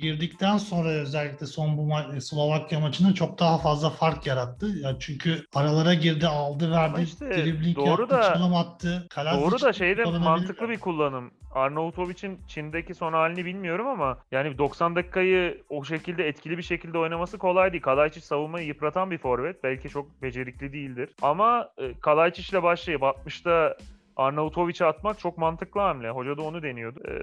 girdikten 0.01 0.57
sonra 0.59 0.89
özellikle 0.89 1.47
son 1.47 1.77
bu 1.77 1.83
ma- 1.83 2.21
Slovakya 2.21 2.81
maçında 2.81 3.15
çok 3.15 3.30
çok 3.31 3.39
daha 3.39 3.59
fazla 3.59 3.91
fark 3.91 4.27
yarattı. 4.27 4.67
Ya 4.67 4.97
çünkü 5.01 5.45
aralara 5.55 5.95
girdi, 5.95 6.27
aldı, 6.27 6.71
verdi, 6.71 7.03
işte 7.03 7.31
dribbling 7.31 7.77
doğru 7.77 7.89
yaptı, 7.89 8.09
da- 8.09 8.35
çalım 8.35 8.55
attı. 8.55 9.07
Doğru 9.17 9.61
da 9.61 9.73
şeyde 9.73 10.05
mantıklı 10.05 10.65
yani. 10.65 10.75
bir 10.75 10.81
kullanım. 10.81 11.31
Arnavutovic'in 11.55 12.41
Çin'deki 12.49 12.95
son 12.95 13.13
halini 13.13 13.45
bilmiyorum 13.45 13.87
ama 13.87 14.19
yani 14.33 14.59
90 14.59 14.97
dakikayı 14.97 15.63
o 15.69 15.85
şekilde 15.85 16.29
etkili 16.29 16.59
bir 16.59 16.63
şekilde 16.63 16.99
oynaması 16.99 17.39
kolay 17.39 17.73
değil. 17.73 17.83
Kalajdzic 17.83 18.21
savunmayı 18.27 18.67
yıpratan 18.67 19.11
bir 19.11 19.19
forvet. 19.19 19.65
Belki 19.65 19.89
çok 19.89 20.23
becerikli 20.23 20.73
değildir. 20.73 21.11
Ama 21.23 21.69
e, 21.79 21.95
Kalajdzic 22.01 22.49
ile 22.53 22.63
başlayıp 22.63 23.03
60'ta 23.03 23.77
Arnavutovic'e 24.17 24.85
atmak 24.85 25.19
çok 25.19 25.39
mantıklı 25.39 25.81
hamle. 25.81 26.11
Hoca 26.11 26.37
da 26.37 26.43
onu 26.43 26.63
deniyordu. 26.63 27.01
E, 27.09 27.15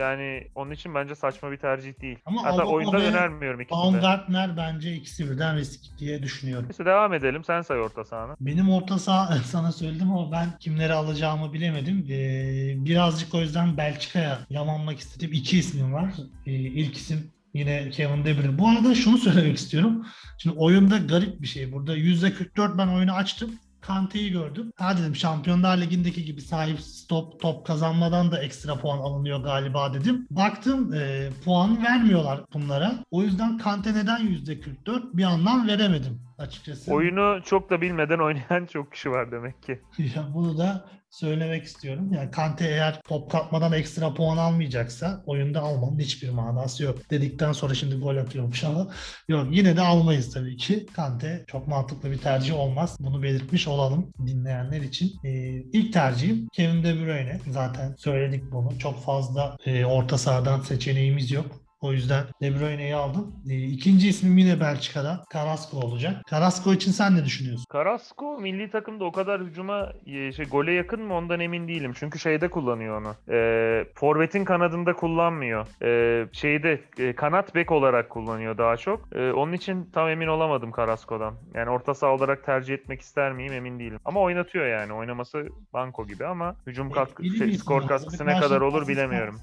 yani 0.00 0.46
onun 0.54 0.70
için 0.70 0.94
bence 0.94 1.14
saçma 1.14 1.52
bir 1.52 1.56
tercih 1.56 2.00
değil. 2.00 2.18
Ama 2.26 2.44
Hatta 2.44 2.54
Alaba 2.54 2.70
oyunda 2.70 2.96
önermiyorum 2.98 3.60
ikisini. 3.60 3.78
Baumgartner 3.82 4.56
bence 4.56 4.94
ikisi 4.94 5.30
birden 5.30 5.56
risk 5.56 5.98
diye 5.98 6.22
düşünüyorum. 6.22 6.64
Neyse 6.64 6.84
devam 6.84 7.14
edelim. 7.14 7.44
Sen 7.44 7.62
say 7.62 7.80
orta 7.80 8.04
sahanı. 8.04 8.36
Benim 8.40 8.70
orta 8.70 8.98
saha 8.98 9.36
sana 9.44 9.72
söyledim 9.72 10.12
ama 10.12 10.32
ben 10.32 10.48
kimleri 10.60 10.92
alacağımı 10.92 11.52
bilemedim. 11.52 12.06
Ee, 12.10 12.84
birazcık 12.84 13.34
o 13.34 13.40
yüzden 13.40 13.76
Belçika'ya 13.76 14.38
yamanmak 14.50 14.98
istediğim 14.98 15.32
iki 15.32 15.58
ismim 15.58 15.92
var. 15.94 16.12
Ee, 16.46 16.52
ilk 16.52 16.96
isim 16.96 17.30
yine 17.54 17.90
Kevin 17.90 18.24
De 18.24 18.38
Bruyne. 18.38 18.58
Bu 18.58 18.68
arada 18.68 18.94
şunu 18.94 19.18
söylemek 19.18 19.56
istiyorum. 19.56 20.06
Şimdi 20.38 20.56
oyunda 20.58 20.98
garip 20.98 21.42
bir 21.42 21.46
şey. 21.46 21.72
Burada 21.72 21.96
%44 21.96 22.78
ben 22.78 22.88
oyunu 22.88 23.12
açtım. 23.12 23.50
Kante'yi 23.80 24.32
gördüm. 24.32 24.72
Ha 24.76 24.98
dedim 24.98 25.16
Şampiyonlar 25.16 25.78
Ligi'ndeki 25.78 26.24
gibi 26.24 26.40
sahip 26.40 26.80
stop 26.80 27.40
top 27.40 27.66
kazanmadan 27.66 28.32
da 28.32 28.42
ekstra 28.42 28.74
puan 28.74 28.98
alınıyor 28.98 29.44
galiba 29.44 29.94
dedim. 29.94 30.26
Baktım 30.30 30.94
e, 30.94 31.28
puan 31.44 31.84
vermiyorlar 31.84 32.40
bunlara. 32.54 32.92
O 33.10 33.22
yüzden 33.22 33.58
Kante 33.58 33.94
neden 33.94 34.20
%44 34.20 35.02
bir 35.14 35.24
anlam 35.24 35.68
veremedim 35.68 36.20
açıkçası. 36.38 36.92
Oyunu 36.92 37.40
çok 37.44 37.70
da 37.70 37.80
bilmeden 37.80 38.18
oynayan 38.24 38.66
çok 38.66 38.92
kişi 38.92 39.10
var 39.10 39.32
demek 39.32 39.62
ki. 39.62 39.80
Ya 39.98 40.28
bunu 40.34 40.58
da 40.58 40.84
söylemek 41.10 41.64
istiyorum. 41.64 42.12
Yani 42.12 42.30
Kante 42.30 42.64
eğer 42.64 43.00
top 43.02 43.30
kapmadan 43.30 43.72
ekstra 43.72 44.14
puan 44.14 44.36
almayacaksa 44.36 45.22
oyunda 45.26 45.60
almanın 45.60 45.98
hiçbir 45.98 46.30
manası 46.30 46.84
yok. 46.84 47.10
Dedikten 47.10 47.52
sonra 47.52 47.74
şimdi 47.74 47.96
gol 47.96 48.16
atıyormuş 48.16 48.64
ama 48.64 48.88
yok 49.28 49.46
yine 49.50 49.76
de 49.76 49.80
almayız 49.80 50.34
tabii 50.34 50.56
ki. 50.56 50.86
Kante 50.86 51.44
çok 51.46 51.68
mantıklı 51.68 52.10
bir 52.10 52.18
tercih 52.18 52.54
olmaz. 52.58 52.96
Bunu 53.00 53.22
belirtmiş 53.22 53.68
olalım 53.68 54.12
dinleyenler 54.26 54.80
için. 54.80 55.12
Ee, 55.24 55.62
ilk 55.72 55.92
tercihim 55.92 56.48
Kevin 56.52 56.82
De 56.84 56.94
Bruyne. 56.94 57.40
Zaten 57.50 57.94
söyledik 57.98 58.52
bunu. 58.52 58.78
Çok 58.78 59.04
fazla 59.04 59.56
e, 59.66 59.84
orta 59.84 60.18
sahadan 60.18 60.60
seçeneğimiz 60.60 61.30
yok. 61.30 61.69
O 61.80 61.92
yüzden 61.92 62.24
De 62.42 62.60
Bruyne'yi 62.60 62.94
aldım. 62.94 63.34
Ee, 63.50 63.56
ikinci 63.56 64.08
ismim 64.08 64.38
yine 64.38 64.60
Belçika'da. 64.60 65.24
Carrasco 65.34 65.76
olacak. 65.76 66.22
Carrasco 66.30 66.72
için 66.72 66.92
sen 66.92 67.16
ne 67.16 67.24
düşünüyorsun? 67.24 67.64
Carrasco 67.72 68.38
milli 68.40 68.70
takımda 68.70 69.04
o 69.04 69.12
kadar 69.12 69.40
hücuma 69.40 69.92
e, 70.06 70.32
şey 70.32 70.46
gole 70.46 70.72
yakın 70.72 71.02
mı 71.02 71.14
ondan 71.14 71.40
emin 71.40 71.68
değilim. 71.68 71.92
Çünkü 71.94 72.18
şeyde 72.18 72.50
kullanıyor 72.50 73.00
onu. 73.00 73.34
E, 73.36 73.84
Forvet'in 73.94 74.44
kanadında 74.44 74.92
kullanmıyor. 74.92 75.66
E, 75.82 76.26
şeyde 76.32 76.80
e, 76.98 77.12
kanat 77.12 77.54
bek 77.54 77.72
olarak 77.72 78.10
kullanıyor 78.10 78.58
daha 78.58 78.76
çok. 78.76 79.16
E, 79.16 79.32
onun 79.32 79.52
için 79.52 79.90
tam 79.92 80.08
emin 80.08 80.26
olamadım 80.26 80.72
Carrasco'dan. 80.76 81.34
Yani 81.54 81.70
orta 81.70 81.94
saha 81.94 82.10
olarak 82.10 82.44
tercih 82.44 82.74
etmek 82.74 83.00
ister 83.00 83.32
miyim 83.32 83.52
emin 83.52 83.78
değilim. 83.78 83.98
Ama 84.04 84.20
oynatıyor 84.20 84.66
yani. 84.66 84.92
Oynaması 84.92 85.48
banko 85.72 86.06
gibi 86.06 86.26
ama 86.26 86.56
hücum 86.66 86.90
katkı, 86.90 87.22
Etkili 87.22 87.38
şey, 87.38 87.58
skor 87.58 87.86
katkısı 87.86 88.26
ne 88.26 88.40
kadar 88.40 88.60
olur 88.60 88.88
bilemiyorum. 88.88 89.40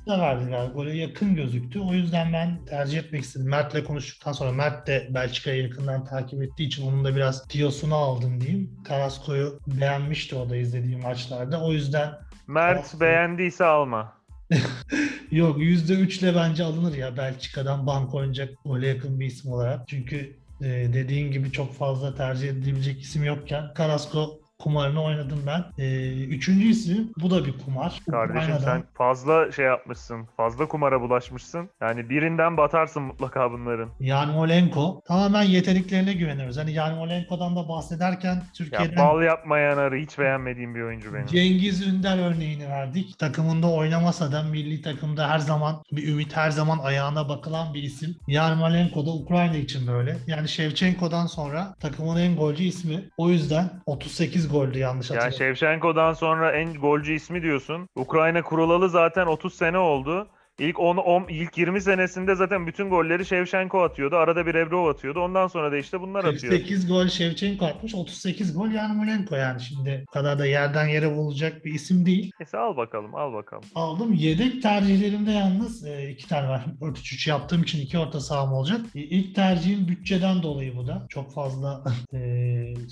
Gole 0.75 0.97
yakın 0.97 1.35
gözüktü. 1.35 1.79
O 1.79 1.93
yüzden 1.93 2.26
ben 2.33 2.65
tercih 2.65 2.99
etmek 2.99 3.23
istedim. 3.23 3.49
Mert'le 3.49 3.85
konuştuktan 3.85 4.31
sonra 4.31 4.51
Mert 4.51 4.87
de 4.87 5.07
Belçika'yı 5.13 5.63
yakından 5.63 6.05
takip 6.05 6.43
ettiği 6.43 6.67
için 6.67 6.87
onun 6.87 7.05
da 7.05 7.15
biraz 7.15 7.47
tiyosunu 7.47 7.95
aldım 7.95 8.41
diyeyim. 8.41 8.71
Carrasco'yu 8.89 9.59
beğenmişti 9.67 10.35
o 10.35 10.49
da 10.49 10.55
izlediği 10.55 10.97
maçlarda. 10.97 11.63
O 11.63 11.73
yüzden 11.73 12.11
Mert 12.47 12.75
Carrasco. 12.75 12.99
beğendiyse 12.99 13.65
alma. 13.65 14.13
yok 15.31 15.57
%3'le 15.57 16.35
bence 16.35 16.63
alınır 16.63 16.95
ya 16.95 17.17
Belçika'dan 17.17 17.87
bank 17.87 18.13
oynayacak 18.13 18.49
gole 18.65 18.87
yakın 18.87 19.19
bir 19.19 19.25
isim 19.25 19.51
olarak. 19.51 19.87
Çünkü 19.87 20.35
e, 20.61 20.65
dediğin 20.67 21.31
gibi 21.31 21.51
çok 21.51 21.73
fazla 21.73 22.15
tercih 22.15 22.49
edilebilecek 22.49 23.01
isim 23.01 23.23
yokken 23.23 23.63
Carrasco 23.77 24.39
kumarını 24.59 25.03
oynadım 25.03 25.43
ben. 25.47 25.83
E, 25.83 26.13
üçüncü 26.25 26.67
isim 26.67 27.11
bu 27.21 27.31
da 27.31 27.45
bir 27.45 27.53
kumar. 27.65 28.01
Kardeşim 28.11 28.41
Ukrayna'dan. 28.41 28.65
sen 28.65 28.83
fazla 28.93 29.51
şey 29.51 29.65
yapmışsın. 29.65 30.27
Fazla 30.37 30.67
kumara 30.67 31.01
bulaşmışsın. 31.01 31.69
Yani 31.81 32.09
birinden 32.09 32.57
batarsın 32.57 33.03
mutlaka 33.03 33.51
bunların. 33.51 33.89
Yarmolenko. 33.99 35.01
Tamamen 35.07 35.43
yeteneklerine 35.43 36.13
güveniyoruz. 36.13 36.57
Hani 36.57 36.73
Yarmolenko'dan 36.73 37.55
da 37.55 37.69
bahsederken 37.69 38.35
Ya 38.35 38.43
Türkiye'den 38.55 38.95
bal 38.97 39.21
yapmayan 39.23 39.77
arı 39.77 39.95
hiç 39.97 40.19
beğenmediğim 40.19 40.75
bir 40.75 40.81
oyuncu 40.81 41.13
benim. 41.13 41.25
Cengiz 41.25 41.87
Ünder 41.87 42.17
örneğini 42.17 42.69
verdik. 42.69 43.19
Takımında 43.19 43.67
oynamasa 43.71 44.31
da 44.31 44.43
milli 44.43 44.81
takımda 44.81 45.29
her 45.29 45.39
zaman 45.39 45.83
bir 45.91 46.07
ümit, 46.07 46.35
her 46.35 46.51
zaman 46.51 46.79
ayağına 46.79 47.29
bakılan 47.29 47.73
bir 47.73 47.83
isim. 47.83 48.15
Yarmolenko 48.27 49.05
da 49.05 49.09
Ukrayna 49.11 49.55
için 49.55 49.87
böyle. 49.87 50.17
Yani 50.27 50.49
Şevçenko'dan 50.49 51.25
sonra 51.25 51.75
takımın 51.79 52.17
en 52.17 52.35
golcü 52.35 52.63
ismi. 52.63 53.09
O 53.17 53.29
yüzden 53.29 53.69
38 53.85 54.46
goldü 54.47 54.77
yanlış 54.79 55.11
Ya 55.11 55.23
hatırlamıyorum. 55.23 55.55
Shevchenko'dan 55.55 56.13
sonra 56.13 56.51
en 56.51 56.73
golcü 56.73 57.13
ismi 57.13 57.41
diyorsun. 57.41 57.89
Ukrayna 57.95 58.41
kurulalı 58.43 58.89
zaten 58.89 59.25
30 59.25 59.53
sene 59.53 59.77
oldu. 59.77 60.27
İlk 60.59 60.79
10, 60.79 60.97
10 60.97 61.25
ilk 61.29 61.57
20 61.57 61.81
senesinde 61.81 62.35
zaten 62.35 62.67
bütün 62.67 62.89
golleri 62.89 63.25
Shevchenko 63.25 63.81
atıyordu. 63.83 64.15
Arada 64.15 64.45
bir 64.45 64.53
Rebrov 64.53 64.87
atıyordu. 64.87 65.19
Ondan 65.19 65.47
sonra 65.47 65.71
da 65.71 65.77
işte 65.77 66.01
bunlar 66.01 66.25
atıyor. 66.25 66.53
48 66.53 66.87
gol 66.87 67.07
Şevçenko 67.07 67.65
atmış, 67.65 67.95
38 67.95 68.53
gol 68.57 68.71
Yarmolenko 68.71 69.35
yani 69.35 69.61
şimdi 69.61 70.03
bu 70.07 70.11
kadar 70.11 70.39
da 70.39 70.45
yerden 70.45 70.87
yere 70.87 71.07
vurulacak 71.07 71.65
bir 71.65 71.73
isim 71.73 72.05
değil. 72.05 72.31
Neyse 72.39 72.57
al 72.57 72.77
bakalım, 72.77 73.15
al 73.15 73.33
bakalım. 73.33 73.63
Aldım. 73.75 74.13
Yedek 74.13 74.61
tercihlerimde 74.63 75.31
yalnız 75.31 75.85
e, 75.85 76.09
iki 76.09 76.27
tane 76.27 76.49
var. 76.49 76.65
4-3-3 76.81 77.29
yaptığım 77.29 77.63
için 77.63 77.81
iki 77.81 77.97
orta 77.97 78.19
saham 78.19 78.53
olacak. 78.53 78.81
E, 78.95 78.99
İlk 78.99 79.35
tercihim 79.35 79.87
bütçeden 79.87 80.43
dolayı 80.43 80.75
bu 80.77 80.87
da. 80.87 81.05
Çok 81.09 81.33
fazla 81.33 81.83
e, 82.13 82.17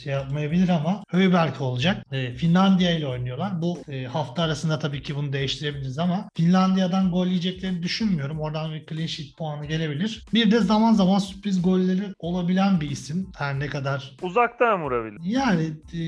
şey 0.04 0.14
yapmayabilir 0.14 0.70
ama 0.70 1.04
Höyberk 1.10 1.62
olacak. 1.62 2.06
E, 2.12 2.34
Finlandiya 2.34 2.92
ile 2.98 3.08
oynuyorlar. 3.08 3.62
Bu 3.62 3.80
e, 3.90 4.04
hafta 4.06 4.44
arasında 4.44 4.80
tabii 4.80 5.02
ki 5.02 5.16
bunu 5.16 5.34
değiştirebiliriz 5.34 6.00
ama 6.00 6.30
Finlandiya'dan 6.36 7.12
gol 7.12 7.28
yiyeceklerini 7.56 7.84
düşünmüyorum. 7.84 8.40
Oradan 8.40 8.74
bir 8.74 8.86
clean 8.86 9.08
sheet 9.08 9.38
puanı 9.38 9.66
gelebilir. 9.66 10.26
Bir 10.34 10.52
de 10.52 10.60
zaman 10.60 10.94
zaman 10.94 11.20
sürpriz 11.20 11.62
golleri 11.62 12.04
olabilen 12.20 12.82
bir 12.82 12.90
isim. 12.90 13.28
Her 13.38 13.60
ne 13.60 13.68
kadar 13.68 14.16
Uzaktan 14.22 14.84
vurabilir. 14.84 15.20
yani 15.24 15.64
e, 15.94 16.00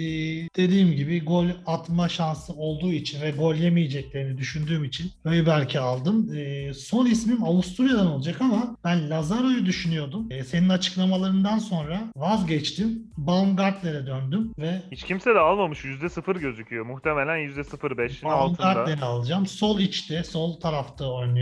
dediğim 0.56 0.92
gibi 0.92 1.24
gol 1.26 1.46
atma 1.66 2.10
şansı 2.10 2.54
olduğu 2.54 2.92
için 2.92 3.22
ve 3.22 3.32
gol 3.32 3.56
yemeyeceklerini 3.56 4.38
düşündüğüm 4.38 4.84
için 4.84 5.12
Höyberk'i 5.24 5.80
aldım. 5.80 6.36
E, 6.36 6.74
son 6.74 7.06
ismim 7.06 7.44
Avusturya'dan 7.44 8.08
olacak 8.08 8.42
ama 8.42 8.76
ben 8.84 9.10
Lazaro'yu 9.10 9.66
düşünüyordum. 9.66 10.28
E, 10.32 10.44
senin 10.44 10.70
açıklamalarından 10.70 11.60
sonra 11.60 12.02
vazgeçtim. 12.16 13.08
Baumgartner'e 13.18 14.06
döndüm 14.08 14.52
ve 14.60 14.82
Hiç 14.92 15.04
kimse 15.04 15.36
de 15.36 15.40
almamış. 15.40 15.86
%0 15.86 16.40
gözüküyor. 16.40 16.86
Muhtemelen 16.86 17.38
%05'in 17.38 18.30
altında. 18.30 18.64
Baumgartner'i 18.64 19.02
alacağım. 19.06 19.46
Sol 19.46 19.80
içte, 19.80 20.24
sol 20.24 20.60
tarafta 20.60 21.06
oynuyor. 21.12 21.37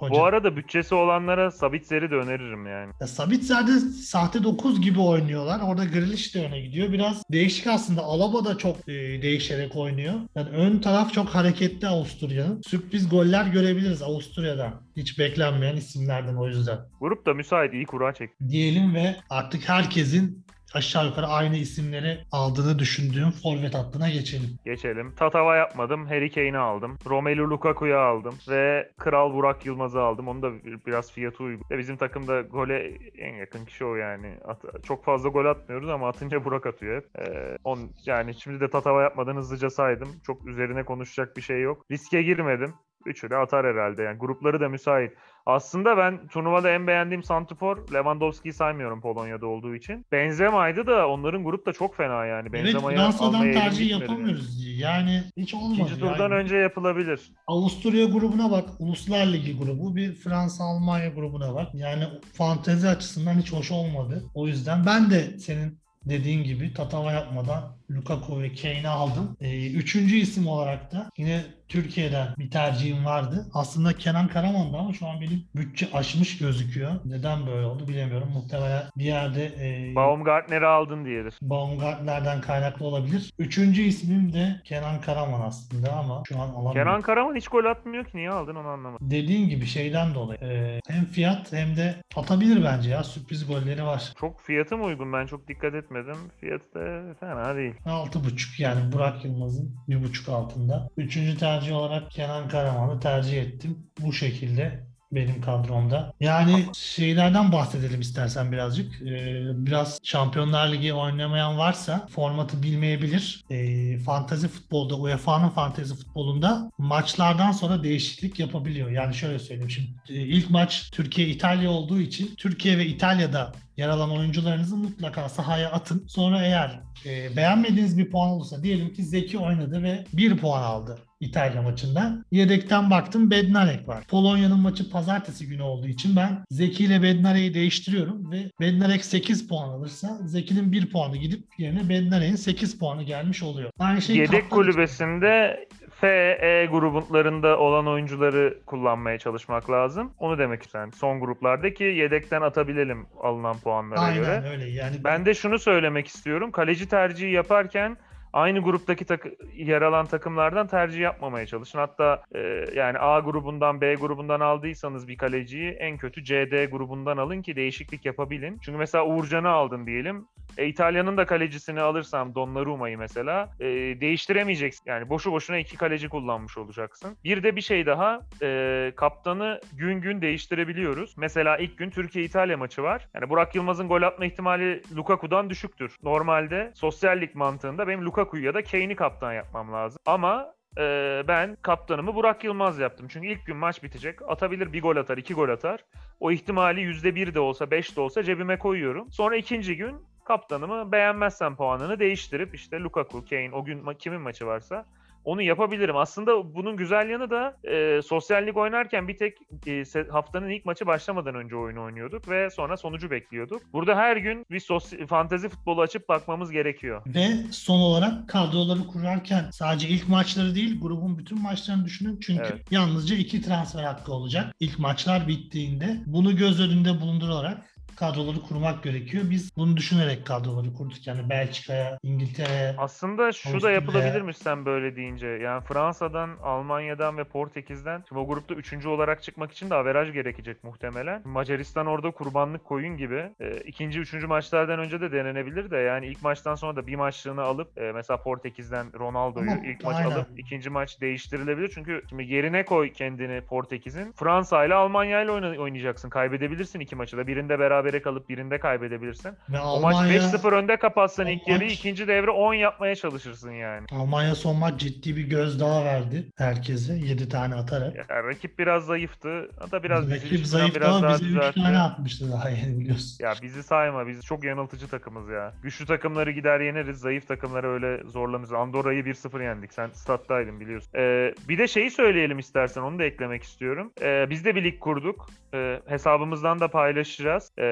Hoca. 0.00 0.14
Bu 0.14 0.24
arada 0.24 0.56
bütçesi 0.56 0.94
olanlara 0.94 1.50
Sabitzer'i 1.50 2.10
de 2.10 2.14
öneririm 2.14 2.66
yani. 2.66 2.92
Ya 3.00 3.06
Sabitzer'de 3.06 3.78
sahte 3.80 4.44
9 4.44 4.80
gibi 4.80 5.00
oynuyorlar. 5.00 5.60
Orada 5.60 5.84
Grealish 5.84 6.34
de 6.34 6.46
öne 6.46 6.60
gidiyor. 6.60 6.92
Biraz 6.92 7.22
değişik 7.32 7.66
aslında. 7.66 8.02
Alaba 8.02 8.44
da 8.44 8.58
çok 8.58 8.76
e, 8.88 8.92
değişerek 9.22 9.76
oynuyor. 9.76 10.14
Yani 10.34 10.48
ön 10.48 10.78
taraf 10.78 11.12
çok 11.12 11.28
hareketli 11.28 11.88
Avusturya'nın. 11.88 12.62
Sürpriz 12.66 13.08
goller 13.08 13.46
görebiliriz 13.46 14.02
Avusturya'dan. 14.02 14.82
Hiç 14.96 15.18
beklenmeyen 15.18 15.76
isimlerden 15.76 16.34
o 16.34 16.48
yüzden. 16.48 16.78
Grup 17.00 17.26
da 17.26 17.34
müsait. 17.34 17.72
iyi 17.74 17.86
kura 17.86 18.14
çek. 18.14 18.30
Diyelim 18.48 18.94
ve 18.94 19.16
artık 19.30 19.68
herkesin 19.68 20.44
aşağı 20.74 21.06
yukarı 21.06 21.26
aynı 21.26 21.56
isimleri 21.56 22.18
aldığını 22.32 22.78
düşündüğüm 22.78 23.30
forvet 23.30 23.74
hattına 23.74 24.08
geçelim. 24.08 24.58
Geçelim. 24.64 25.14
Tatava 25.14 25.56
yapmadım. 25.56 26.06
Harry 26.06 26.30
Kane'i 26.30 26.58
aldım. 26.58 26.98
Romelu 27.06 27.50
Lukaku'yu 27.50 27.96
aldım. 27.98 28.34
Ve 28.48 28.92
Kral 28.98 29.34
Burak 29.34 29.66
Yılmaz'ı 29.66 30.00
aldım. 30.00 30.28
Onu 30.28 30.42
da 30.42 30.64
bir- 30.64 30.84
biraz 30.86 31.12
fiyatı 31.12 31.42
uygun. 31.42 31.64
Ve 31.70 31.78
bizim 31.78 31.96
takımda 31.96 32.40
gole 32.40 32.98
en 33.18 33.34
yakın 33.34 33.64
kişi 33.64 33.84
o 33.84 33.94
yani. 33.94 34.38
At- 34.44 34.84
çok 34.84 35.04
fazla 35.04 35.28
gol 35.28 35.44
atmıyoruz 35.44 35.88
ama 35.88 36.08
atınca 36.08 36.44
Burak 36.44 36.66
atıyor 36.66 36.96
hep. 36.96 37.04
Ee, 37.28 37.58
on, 37.64 37.78
yani 38.06 38.34
şimdi 38.34 38.60
de 38.60 38.70
Tatava 38.70 39.02
yapmadan 39.02 39.36
hızlıca 39.36 39.70
saydım. 39.70 40.08
Çok 40.26 40.46
üzerine 40.48 40.84
konuşacak 40.84 41.36
bir 41.36 41.42
şey 41.42 41.60
yok. 41.60 41.86
Riske 41.90 42.22
girmedim. 42.22 42.74
Üçü 43.06 43.30
de 43.30 43.36
atar 43.36 43.66
herhalde 43.66 44.02
yani. 44.02 44.18
Grupları 44.18 44.60
da 44.60 44.68
müsait. 44.68 45.12
Aslında 45.46 45.96
ben 45.96 46.28
turnuvada 46.28 46.70
en 46.70 46.86
beğendiğim 46.86 47.22
santrfor 47.22 47.76
Lewandowski'yi 47.92 48.52
saymıyorum 48.52 49.00
Polonya'da 49.00 49.46
olduğu 49.46 49.74
için. 49.74 50.06
Benzema'ydı 50.12 50.86
da 50.86 51.08
onların 51.08 51.44
grup 51.44 51.66
da 51.66 51.72
çok 51.72 51.96
fena 51.96 52.26
yani. 52.26 52.48
Evet 52.54 52.64
Benzema'yı 52.64 52.96
Fransa'dan 52.96 53.34
almaya 53.34 53.50
elim 53.52 53.60
tercih 53.60 53.90
yapamıyoruz. 53.90 54.78
Yani 54.78 55.22
hiç 55.36 55.54
olmadı. 55.54 55.72
İkinci 55.74 56.00
turdan 56.00 56.22
yani. 56.22 56.34
önce 56.34 56.56
yapılabilir. 56.56 57.20
Avusturya 57.46 58.06
grubuna 58.06 58.50
bak. 58.50 58.68
Uluslar 58.78 59.26
Ligi 59.26 59.58
grubu. 59.58 59.96
Bir 59.96 60.14
Fransa-Almanya 60.14 61.08
grubuna 61.08 61.54
bak. 61.54 61.74
Yani 61.74 62.04
fantezi 62.32 62.88
açısından 62.88 63.34
hiç 63.34 63.52
hoş 63.52 63.70
olmadı. 63.70 64.24
O 64.34 64.46
yüzden 64.46 64.86
ben 64.86 65.10
de 65.10 65.38
senin 65.38 65.80
dediğin 66.04 66.44
gibi 66.44 66.74
tatava 66.74 67.12
yapmadan 67.12 67.76
Lukaku 67.90 68.42
ve 68.42 68.54
Kane'i 68.54 68.88
aldım. 68.88 69.36
Ee, 69.40 69.72
üçüncü 69.72 70.16
isim 70.16 70.46
olarak 70.46 70.92
da 70.92 71.10
yine 71.18 71.44
Türkiye'den 71.70 72.28
bir 72.38 72.50
tercihim 72.50 73.04
vardı. 73.04 73.46
Aslında 73.54 73.92
Kenan 73.92 74.28
Karaman'dı 74.28 74.76
ama 74.76 74.92
şu 74.92 75.06
an 75.06 75.20
benim 75.20 75.44
bütçe 75.54 75.88
aşmış 75.92 76.38
gözüküyor. 76.38 76.90
Neden 77.04 77.46
böyle 77.46 77.66
oldu 77.66 77.88
bilemiyorum. 77.88 78.28
Muhtemelen 78.34 78.82
bir 78.98 79.04
yerde 79.04 79.44
e, 79.44 79.94
Baumgartner'i 79.94 80.66
aldın 80.66 81.04
diyedir. 81.04 81.34
Baumgartner'den 81.42 82.40
kaynaklı 82.40 82.86
olabilir. 82.86 83.32
Üçüncü 83.38 83.82
ismim 83.82 84.32
de 84.32 84.60
Kenan 84.64 85.00
Karaman 85.00 85.40
aslında 85.40 85.92
ama 85.92 86.22
şu 86.28 86.36
an 86.36 86.48
alamıyorum. 86.48 86.72
Kenan 86.72 87.00
Karaman 87.00 87.36
hiç 87.36 87.48
gol 87.48 87.64
atmıyor 87.64 88.04
ki. 88.04 88.10
Niye 88.14 88.30
aldın 88.30 88.54
onu 88.54 88.68
anlamadım. 88.68 89.10
Dediğin 89.10 89.48
gibi 89.48 89.66
şeyden 89.66 90.14
dolayı 90.14 90.40
e, 90.40 90.80
hem 90.88 91.04
fiyat 91.04 91.52
hem 91.52 91.76
de 91.76 91.94
atabilir 92.16 92.64
bence 92.64 92.90
ya 92.90 93.04
sürpriz 93.04 93.46
golleri 93.46 93.84
var. 93.84 94.12
Çok 94.20 94.40
fiyatı 94.40 94.76
mı 94.76 94.84
uygun? 94.84 95.12
Ben 95.12 95.26
çok 95.26 95.48
dikkat 95.48 95.74
etmedim. 95.74 96.16
Fiyatı 96.40 96.74
da 96.74 97.14
fena 97.20 97.56
değil. 97.56 97.74
6.5 97.86 98.62
yani 98.62 98.92
Burak 98.92 99.24
Yılmaz'ın 99.24 99.76
1.5 99.88 100.32
altında. 100.32 100.88
Üçüncü 100.96 101.38
tercih 101.38 101.59
olarak 101.68 102.10
Kenan 102.10 102.48
Karaman'ı 102.48 103.00
tercih 103.00 103.42
ettim. 103.42 103.86
Bu 104.00 104.12
şekilde 104.12 104.90
benim 105.12 105.40
kadromda. 105.40 106.12
Yani 106.20 106.66
şeylerden 106.76 107.52
bahsedelim 107.52 108.00
istersen 108.00 108.52
birazcık. 108.52 109.02
Ee, 109.02 109.42
biraz 109.54 109.98
Şampiyonlar 110.02 110.72
Ligi 110.72 110.94
oynamayan 110.94 111.58
varsa 111.58 112.06
formatı 112.10 112.62
bilmeyebilir. 112.62 113.44
Ee, 113.50 113.98
fantazi 113.98 114.48
futbolda, 114.48 114.96
UEFA'nın 114.96 115.48
fantazi 115.48 115.94
futbolunda 115.94 116.70
maçlardan 116.78 117.52
sonra 117.52 117.82
değişiklik 117.82 118.38
yapabiliyor. 118.38 118.90
Yani 118.90 119.14
şöyle 119.14 119.38
söyleyeyim 119.38 119.70
şimdi 119.70 119.88
e, 120.08 120.14
ilk 120.14 120.50
maç 120.50 120.90
Türkiye-İtalya 120.92 121.70
olduğu 121.70 122.00
için 122.00 122.34
Türkiye 122.36 122.78
ve 122.78 122.86
İtalya'da 122.86 123.52
yer 123.76 123.88
alan 123.88 124.10
oyuncularınızı 124.10 124.76
mutlaka 124.76 125.28
sahaya 125.28 125.70
atın. 125.70 126.04
Sonra 126.08 126.42
eğer 126.42 126.80
e, 127.06 127.36
beğenmediğiniz 127.36 127.98
bir 127.98 128.10
puan 128.10 128.30
olursa 128.30 128.62
diyelim 128.62 128.92
ki 128.92 129.04
Zeki 129.04 129.38
oynadı 129.38 129.82
ve 129.82 130.04
1 130.12 130.36
puan 130.36 130.62
aldı 130.62 130.98
İtalya 131.20 131.62
maçında. 131.62 132.24
Yedekten 132.30 132.90
baktım 132.90 133.30
Bednarek 133.30 133.88
var. 133.88 134.04
Polonya'nın 134.08 134.58
maçı 134.60 134.90
pazartesi 134.90 135.48
günü 135.48 135.62
olduğu 135.62 135.86
için 135.86 136.16
ben 136.16 136.44
Zeki 136.50 136.84
ile 136.84 137.02
Bednarek'i 137.02 137.54
değiştiriyorum 137.54 138.30
ve 138.32 138.50
Bednarek 138.60 139.04
8 139.04 139.48
puan 139.48 139.68
alırsa 139.68 140.18
Zeki'nin 140.24 140.72
1 140.72 140.90
puanı 140.90 141.16
gidip 141.16 141.44
yerine 141.58 141.88
Bednarek'in 141.88 142.36
8 142.36 142.78
puanı 142.78 143.02
gelmiş 143.02 143.42
oluyor. 143.42 143.70
Aynı 143.78 144.02
şey 144.02 144.16
Yedek 144.16 144.50
kulübesinde 144.50 145.66
F, 146.00 146.08
E 146.42 146.66
gruplarında 146.66 147.58
olan 147.58 147.86
oyuncuları 147.86 148.58
kullanmaya 148.66 149.18
çalışmak 149.18 149.70
lazım. 149.70 150.12
Onu 150.18 150.38
demek 150.38 150.62
istedim. 150.62 150.92
Son 150.92 151.20
gruplardaki 151.20 151.84
yedekten 151.84 152.42
atabilelim 152.42 153.06
alınan 153.22 153.58
puanlara 153.58 154.14
göre. 154.14 154.26
Aynen 154.26 154.44
öyle. 154.44 154.68
Yani 154.70 154.96
Ben 155.04 155.26
de 155.26 155.34
şunu 155.34 155.58
söylemek 155.58 156.06
istiyorum. 156.06 156.52
Kaleci 156.52 156.88
tercihi 156.88 157.32
yaparken 157.32 157.96
aynı 158.32 158.60
gruptaki 158.60 159.04
takı- 159.04 159.36
yer 159.54 159.82
alan 159.82 160.06
takımlardan 160.06 160.66
tercih 160.66 161.00
yapmamaya 161.00 161.46
çalışın. 161.46 161.78
Hatta 161.78 162.22
e, 162.34 162.64
yani 162.74 162.98
A 162.98 163.20
grubundan 163.20 163.80
B 163.80 163.94
grubundan 163.94 164.40
aldıysanız 164.40 165.08
bir 165.08 165.16
kaleciyi 165.16 165.70
en 165.70 165.96
kötü 165.96 166.24
CD 166.24 166.70
grubundan 166.70 167.16
alın 167.16 167.42
ki 167.42 167.56
değişiklik 167.56 168.04
yapabilin. 168.06 168.58
Çünkü 168.64 168.78
mesela 168.78 169.06
Uğurcan'ı 169.06 169.48
aldın 169.48 169.86
diyelim. 169.86 170.26
E, 170.58 170.66
İtalya'nın 170.66 171.16
da 171.16 171.26
kalecisini 171.26 171.80
alırsam 171.80 172.34
Donnarumma'yı 172.34 172.98
mesela 172.98 173.48
e, 173.60 173.66
değiştiremeyeceksin. 174.00 174.84
Yani 174.86 175.08
boşu 175.08 175.32
boşuna 175.32 175.58
iki 175.58 175.76
kaleci 175.76 176.08
kullanmış 176.08 176.58
olacaksın. 176.58 177.16
Bir 177.24 177.42
de 177.42 177.56
bir 177.56 177.60
şey 177.60 177.86
daha 177.86 178.20
e, 178.42 178.92
kaptanı 178.96 179.60
gün 179.72 180.00
gün 180.00 180.22
değiştirebiliyoruz. 180.22 181.14
Mesela 181.18 181.56
ilk 181.56 181.78
gün 181.78 181.90
Türkiye-İtalya 181.90 182.56
maçı 182.56 182.82
var. 182.82 183.08
Yani 183.14 183.30
Burak 183.30 183.54
Yılmaz'ın 183.54 183.88
gol 183.88 184.02
atma 184.02 184.26
ihtimali 184.26 184.82
Lukaku'dan 184.96 185.50
düşüktür. 185.50 185.96
Normalde 186.02 186.72
sosyal 186.74 187.20
lig 187.20 187.34
mantığında 187.34 187.88
benim 187.88 188.04
Lukaku'yu 188.20 188.44
ya 188.44 188.54
da 188.54 188.64
Kane'i 188.64 188.96
kaptan 188.96 189.32
yapmam 189.32 189.72
lazım. 189.72 189.98
Ama 190.06 190.54
e, 190.78 190.82
ben 191.28 191.56
kaptanımı 191.62 192.14
Burak 192.14 192.44
Yılmaz 192.44 192.78
yaptım. 192.78 193.06
Çünkü 193.08 193.28
ilk 193.28 193.46
gün 193.46 193.56
maç 193.56 193.82
bitecek. 193.82 194.18
Atabilir 194.28 194.72
bir 194.72 194.82
gol 194.82 194.96
atar, 194.96 195.18
iki 195.18 195.34
gol 195.34 195.48
atar. 195.48 195.84
O 196.20 196.30
ihtimali 196.30 196.80
%1 196.80 197.34
de 197.34 197.40
olsa, 197.40 197.70
5 197.70 197.96
de 197.96 198.00
olsa 198.00 198.22
cebime 198.22 198.58
koyuyorum. 198.58 199.12
Sonra 199.12 199.36
ikinci 199.36 199.76
gün 199.76 199.96
kaptanımı 200.24 200.92
beğenmezsem 200.92 201.56
puanını 201.56 201.98
değiştirip 201.98 202.54
işte 202.54 202.80
Lukaku, 202.80 203.24
Kane 203.24 203.50
o 203.52 203.64
gün 203.64 203.82
ma- 203.82 203.98
kimin 203.98 204.20
maçı 204.20 204.46
varsa 204.46 204.86
onu 205.24 205.42
yapabilirim. 205.42 205.96
Aslında 205.96 206.54
bunun 206.54 206.76
güzel 206.76 207.08
yanı 207.10 207.30
da 207.30 207.56
e, 207.64 208.02
sosyal 208.02 208.46
lig 208.46 208.56
oynarken 208.56 209.08
bir 209.08 209.16
tek 209.16 209.38
e, 209.66 209.84
haftanın 210.10 210.48
ilk 210.48 210.64
maçı 210.64 210.86
başlamadan 210.86 211.34
önce 211.34 211.56
oyunu 211.56 211.82
oynuyorduk 211.82 212.28
ve 212.28 212.50
sonra 212.50 212.76
sonucu 212.76 213.10
bekliyorduk. 213.10 213.62
Burada 213.72 213.96
her 213.96 214.16
gün 214.16 214.46
bir 214.50 214.60
sos- 214.60 215.06
fantezi 215.06 215.48
futbolu 215.48 215.80
açıp 215.80 216.08
bakmamız 216.08 216.50
gerekiyor. 216.50 217.02
Ve 217.06 217.28
son 217.50 217.80
olarak 217.80 218.28
kadroları 218.28 218.86
kurarken 218.86 219.50
sadece 219.50 219.88
ilk 219.88 220.08
maçları 220.08 220.54
değil 220.54 220.80
grubun 220.80 221.18
bütün 221.18 221.42
maçlarını 221.42 221.84
düşünün. 221.84 222.20
Çünkü 222.20 222.42
Evet. 222.52 222.72
yalnızca 222.72 223.16
iki 223.16 223.42
transfer 223.42 223.84
hakkı 223.84 224.12
olacak. 224.12 224.54
İlk 224.60 224.78
maçlar 224.78 225.28
bittiğinde 225.28 225.96
bunu 226.06 226.36
göz 226.36 226.60
önünde 226.60 227.00
bulundurarak 227.00 227.69
kadroları 227.96 228.40
kurmak 228.40 228.82
gerekiyor. 228.82 229.24
Biz 229.30 229.56
bunu 229.56 229.76
düşünerek 229.76 230.26
kadroları 230.26 230.74
kurduk. 230.74 231.06
Yani 231.06 231.30
Belçika'ya, 231.30 231.98
İngiltere'ye 232.02 232.74
Aslında 232.78 233.32
şu 233.32 233.62
da 233.62 233.70
yapılabilirmiş 233.70 234.36
sen 234.36 234.66
böyle 234.66 234.96
deyince. 234.96 235.26
Yani 235.26 235.64
Fransa'dan, 235.64 236.30
Almanya'dan 236.42 237.18
ve 237.18 237.24
Portekiz'den 237.24 238.04
şimdi 238.08 238.20
o 238.20 238.26
grupta 238.26 238.54
üçüncü 238.54 238.88
olarak 238.88 239.22
çıkmak 239.22 239.52
için 239.52 239.70
de 239.70 239.74
averaj 239.74 240.12
gerekecek 240.12 240.64
muhtemelen. 240.64 241.22
Macaristan 241.24 241.86
orada 241.86 242.10
kurbanlık 242.10 242.64
koyun 242.64 242.96
gibi. 242.96 243.30
E, 243.40 243.60
ikinci, 243.60 244.00
üçüncü 244.00 244.26
maçlardan 244.26 244.78
önce 244.78 245.00
de 245.00 245.12
denenebilir 245.12 245.70
de 245.70 245.76
yani 245.76 246.06
ilk 246.06 246.22
maçtan 246.22 246.54
sonra 246.54 246.76
da 246.76 246.86
bir 246.86 246.96
maçlığını 246.96 247.42
alıp 247.42 247.78
e, 247.78 247.92
mesela 247.92 248.22
Portekiz'den 248.22 248.86
Ronaldo'yu 248.98 249.50
Ama 249.50 249.66
ilk 249.66 249.84
maç 249.84 249.96
aynen. 249.96 250.10
alıp 250.10 250.26
ikinci 250.36 250.70
maç 250.70 251.00
değiştirilebilir. 251.00 251.70
Çünkü 251.74 252.02
şimdi 252.08 252.24
yerine 252.24 252.64
koy 252.64 252.92
kendini 252.92 253.40
Portekiz'in. 253.40 254.12
Fransa 254.12 254.64
ile 254.64 254.74
Almanya 254.74 255.22
ile 255.22 255.30
oyna- 255.30 255.58
oynayacaksın. 255.58 256.10
Kaybedebilirsin 256.10 256.80
iki 256.80 256.96
maçı 256.96 257.16
da. 257.16 257.26
Birinde 257.26 257.58
berabere 257.84 258.02
kalıp 258.02 258.28
birinde 258.28 258.58
kaybedebilirsin. 258.58 259.32
ve 259.48 259.60
O 259.60 259.80
maç 259.80 259.94
Almanya 259.94 260.18
5-0 260.18 260.52
önde 260.52 260.76
kapatsan 260.76 261.26
ilk 261.26 261.46
maç- 261.48 261.72
ikinci 261.72 262.08
devre 262.08 262.30
10 262.30 262.54
yapmaya 262.54 262.94
çalışırsın 262.96 263.50
yani. 263.50 263.86
Almanya 263.92 264.34
son 264.34 264.56
maç 264.56 264.80
ciddi 264.80 265.16
bir 265.16 265.22
gözdağı 265.22 265.84
verdi 265.84 266.26
herkese 266.38 266.92
7 266.94 267.28
tane 267.28 267.54
atarak. 267.54 267.96
Ya, 267.96 268.24
rakip 268.24 268.58
biraz 268.58 268.86
zayıftı. 268.86 269.50
Hatta 269.60 269.82
biraz 269.82 270.10
bizi 270.10 270.24
Rakip 270.26 270.46
zayıf 270.46 270.74
biraz 270.76 270.88
ama 270.96 271.02
daha 271.02 271.14
bize 271.14 271.24
3 271.24 271.30
düzeltti. 271.30 271.62
tane 271.62 271.78
atmıştı 271.78 272.32
daha 272.32 272.48
yeni 272.50 272.80
biliyorsun. 272.80 273.24
Ya 273.24 273.32
bizi 273.42 273.62
sayma. 273.62 274.06
Biz 274.06 274.24
çok 274.24 274.44
yanıltıcı 274.44 274.88
takımız 274.88 275.28
ya. 275.28 275.52
Güçlü 275.62 275.86
takımları 275.86 276.30
gider 276.30 276.60
yeneriz. 276.60 276.98
Zayıf 276.98 277.28
takımları 277.28 277.68
öyle 277.72 278.02
zorlanırız. 278.08 278.52
Andorra'yı 278.52 279.04
1-0 279.04 279.42
yendik. 279.42 279.72
Sen 279.72 279.88
stat'taydın 279.92 280.60
biliyorsun. 280.60 280.90
Ee, 280.96 281.34
bir 281.48 281.58
de 281.58 281.68
şeyi 281.68 281.90
söyleyelim 281.90 282.38
istersen. 282.38 282.82
Onu 282.82 282.98
da 282.98 283.04
eklemek 283.04 283.42
istiyorum. 283.42 283.92
Ee, 284.02 284.26
biz 284.30 284.44
de 284.44 284.54
bir 284.54 284.64
lig 284.64 284.80
kurduk. 284.80 285.30
Ee, 285.54 285.80
hesabımızdan 285.86 286.60
da 286.60 286.68
paylaşacağız. 286.68 287.50
Ee, 287.58 287.62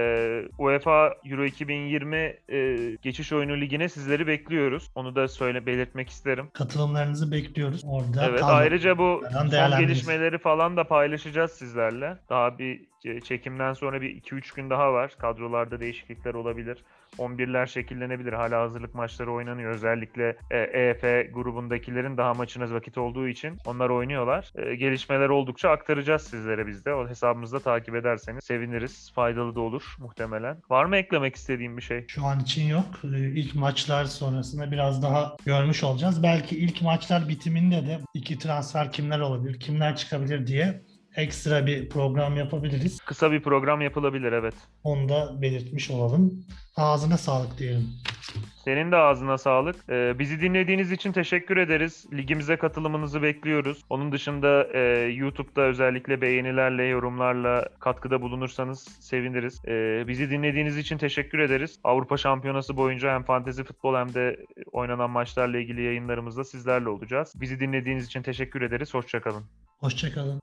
UEFA 0.59 1.15
Euro 1.25 1.45
2020 1.45 2.17
e, 2.17 2.77
geçiş 3.03 3.33
oyunu 3.33 3.61
ligine 3.61 3.89
sizleri 3.89 4.27
bekliyoruz. 4.27 4.91
Onu 4.95 5.17
da 5.17 5.29
söyle 5.29 5.67
belirtmek 5.67 6.09
isterim. 6.09 6.51
Katılımlarınızı 6.53 7.33
bekliyoruz 7.33 7.85
orada. 7.87 8.27
Evet 8.27 8.43
ayrıca 8.43 8.99
bu 8.99 9.23
son 9.33 9.51
gelişmeleri 9.81 10.39
falan 10.39 10.77
da 10.77 10.85
paylaşacağız 10.85 11.51
sizlerle. 11.51 12.19
Daha 12.29 12.59
bir 12.59 12.81
çekimden 13.25 13.73
sonra 13.73 14.01
bir 14.03 14.23
2-3 14.23 14.57
gün 14.57 14.71
daha 14.71 14.93
var. 14.93 15.15
Kadrolarda 15.19 15.81
değişiklikler 15.81 16.35
olabilir. 16.35 16.85
11'ler 17.19 17.67
şekillenebilir. 17.67 18.33
Hala 18.33 18.61
hazırlık 18.61 18.95
maçları 18.95 19.33
oynanıyor. 19.33 19.71
Özellikle 19.71 20.37
e, 20.51 20.59
EF 20.59 21.35
grubundakilerin 21.35 22.17
daha 22.17 22.35
maçına 22.35 22.71
vakit 22.71 22.99
olduğu 22.99 23.29
için 23.29 23.59
onlar 23.67 23.91
oynuyorlar. 23.91 24.53
E, 24.55 24.75
gelişmeler 24.75 25.29
oldukça 25.29 25.71
aktaracağız 25.71 26.23
sizlere 26.23 26.67
biz 26.67 26.85
de. 26.85 26.95
O 26.95 27.09
hesabımızda 27.09 27.61
takip 27.61 27.95
ederseniz 27.95 28.45
seviniriz. 28.45 29.13
Faydalı 29.15 29.55
da 29.55 29.61
olur 29.61 29.97
muhtemelen. 29.99 30.57
Var 30.71 30.85
mı 30.85 30.97
eklemek 30.97 31.37
istediğim 31.37 31.77
bir 31.77 31.83
şey? 31.83 32.05
Şu 32.09 32.25
an 32.25 32.41
için 32.41 32.69
yok. 32.69 32.87
Ee, 33.05 33.19
İlk 33.19 33.55
maçlar 33.55 34.05
sonrasında 34.05 34.71
biraz 34.71 35.03
daha 35.03 35.37
görmüş 35.47 35.85
olacağız. 35.85 36.23
Belki 36.23 36.59
ilk 36.59 36.83
maçlar 36.83 37.29
bitiminde 37.29 37.87
de 37.87 37.99
iki 38.15 38.39
transfer 38.39 38.93
kimler 38.93 39.21
olabilir, 39.21 39.61
kimler 39.61 39.97
çıkabilir 39.97 40.47
diye 40.47 40.83
ekstra 41.19 41.67
bir 41.67 41.89
program 41.89 42.37
yapabiliriz. 42.37 43.01
Kısa 43.01 43.33
bir 43.33 43.43
program 43.43 43.81
yapılabilir 43.81 44.33
evet. 44.33 44.55
Onu 44.85 45.09
da 45.09 45.43
belirtmiş 45.43 45.91
olalım. 45.91 46.45
Ağzına 46.77 47.19
sağlık 47.19 47.59
diyelim. 47.59 47.89
Senin 48.65 48.93
de 48.93 48.97
ağzına 48.97 49.39
sağlık. 49.39 49.77
Ee, 49.91 50.19
bizi 50.19 50.41
dinlediğiniz 50.41 50.93
için 50.93 51.13
teşekkür 51.13 51.57
ederiz. 51.57 52.07
Ligimize 52.13 52.57
katılımınızı 52.57 53.23
bekliyoruz. 53.23 53.85
Onun 53.91 54.13
dışında 54.13 54.69
e, 54.75 54.81
YouTube'da 55.13 55.63
özellikle 55.63 56.21
beğenilerle, 56.21 56.85
yorumlarla 56.85 57.69
katkıda 57.81 58.23
bulunursanız 58.23 58.89
seviniriz. 59.01 59.63
Ee, 59.69 60.05
bizi 60.09 60.31
dinlediğiniz 60.31 60.77
için 60.77 60.99
teşekkür 60.99 61.39
ederiz. 61.39 61.79
Avrupa 61.85 62.17
Şampiyonası 62.17 62.77
boyunca 62.77 63.15
hem 63.15 63.23
fantezi 63.23 63.65
futbol 63.65 63.95
hem 63.95 64.15
de 64.15 64.37
oynanan 64.73 65.11
maçlarla 65.11 65.59
ilgili 65.59 65.83
yayınlarımızda 65.83 66.45
sizlerle 66.45 66.89
olacağız. 66.89 67.33
Bizi 67.37 67.61
dinlediğiniz 67.61 68.07
için 68.07 68.23
teşekkür 68.23 68.63
ederiz. 68.63 68.95
Hoşçakalın. 68.95 69.45
Hoşçakalın. 69.81 70.41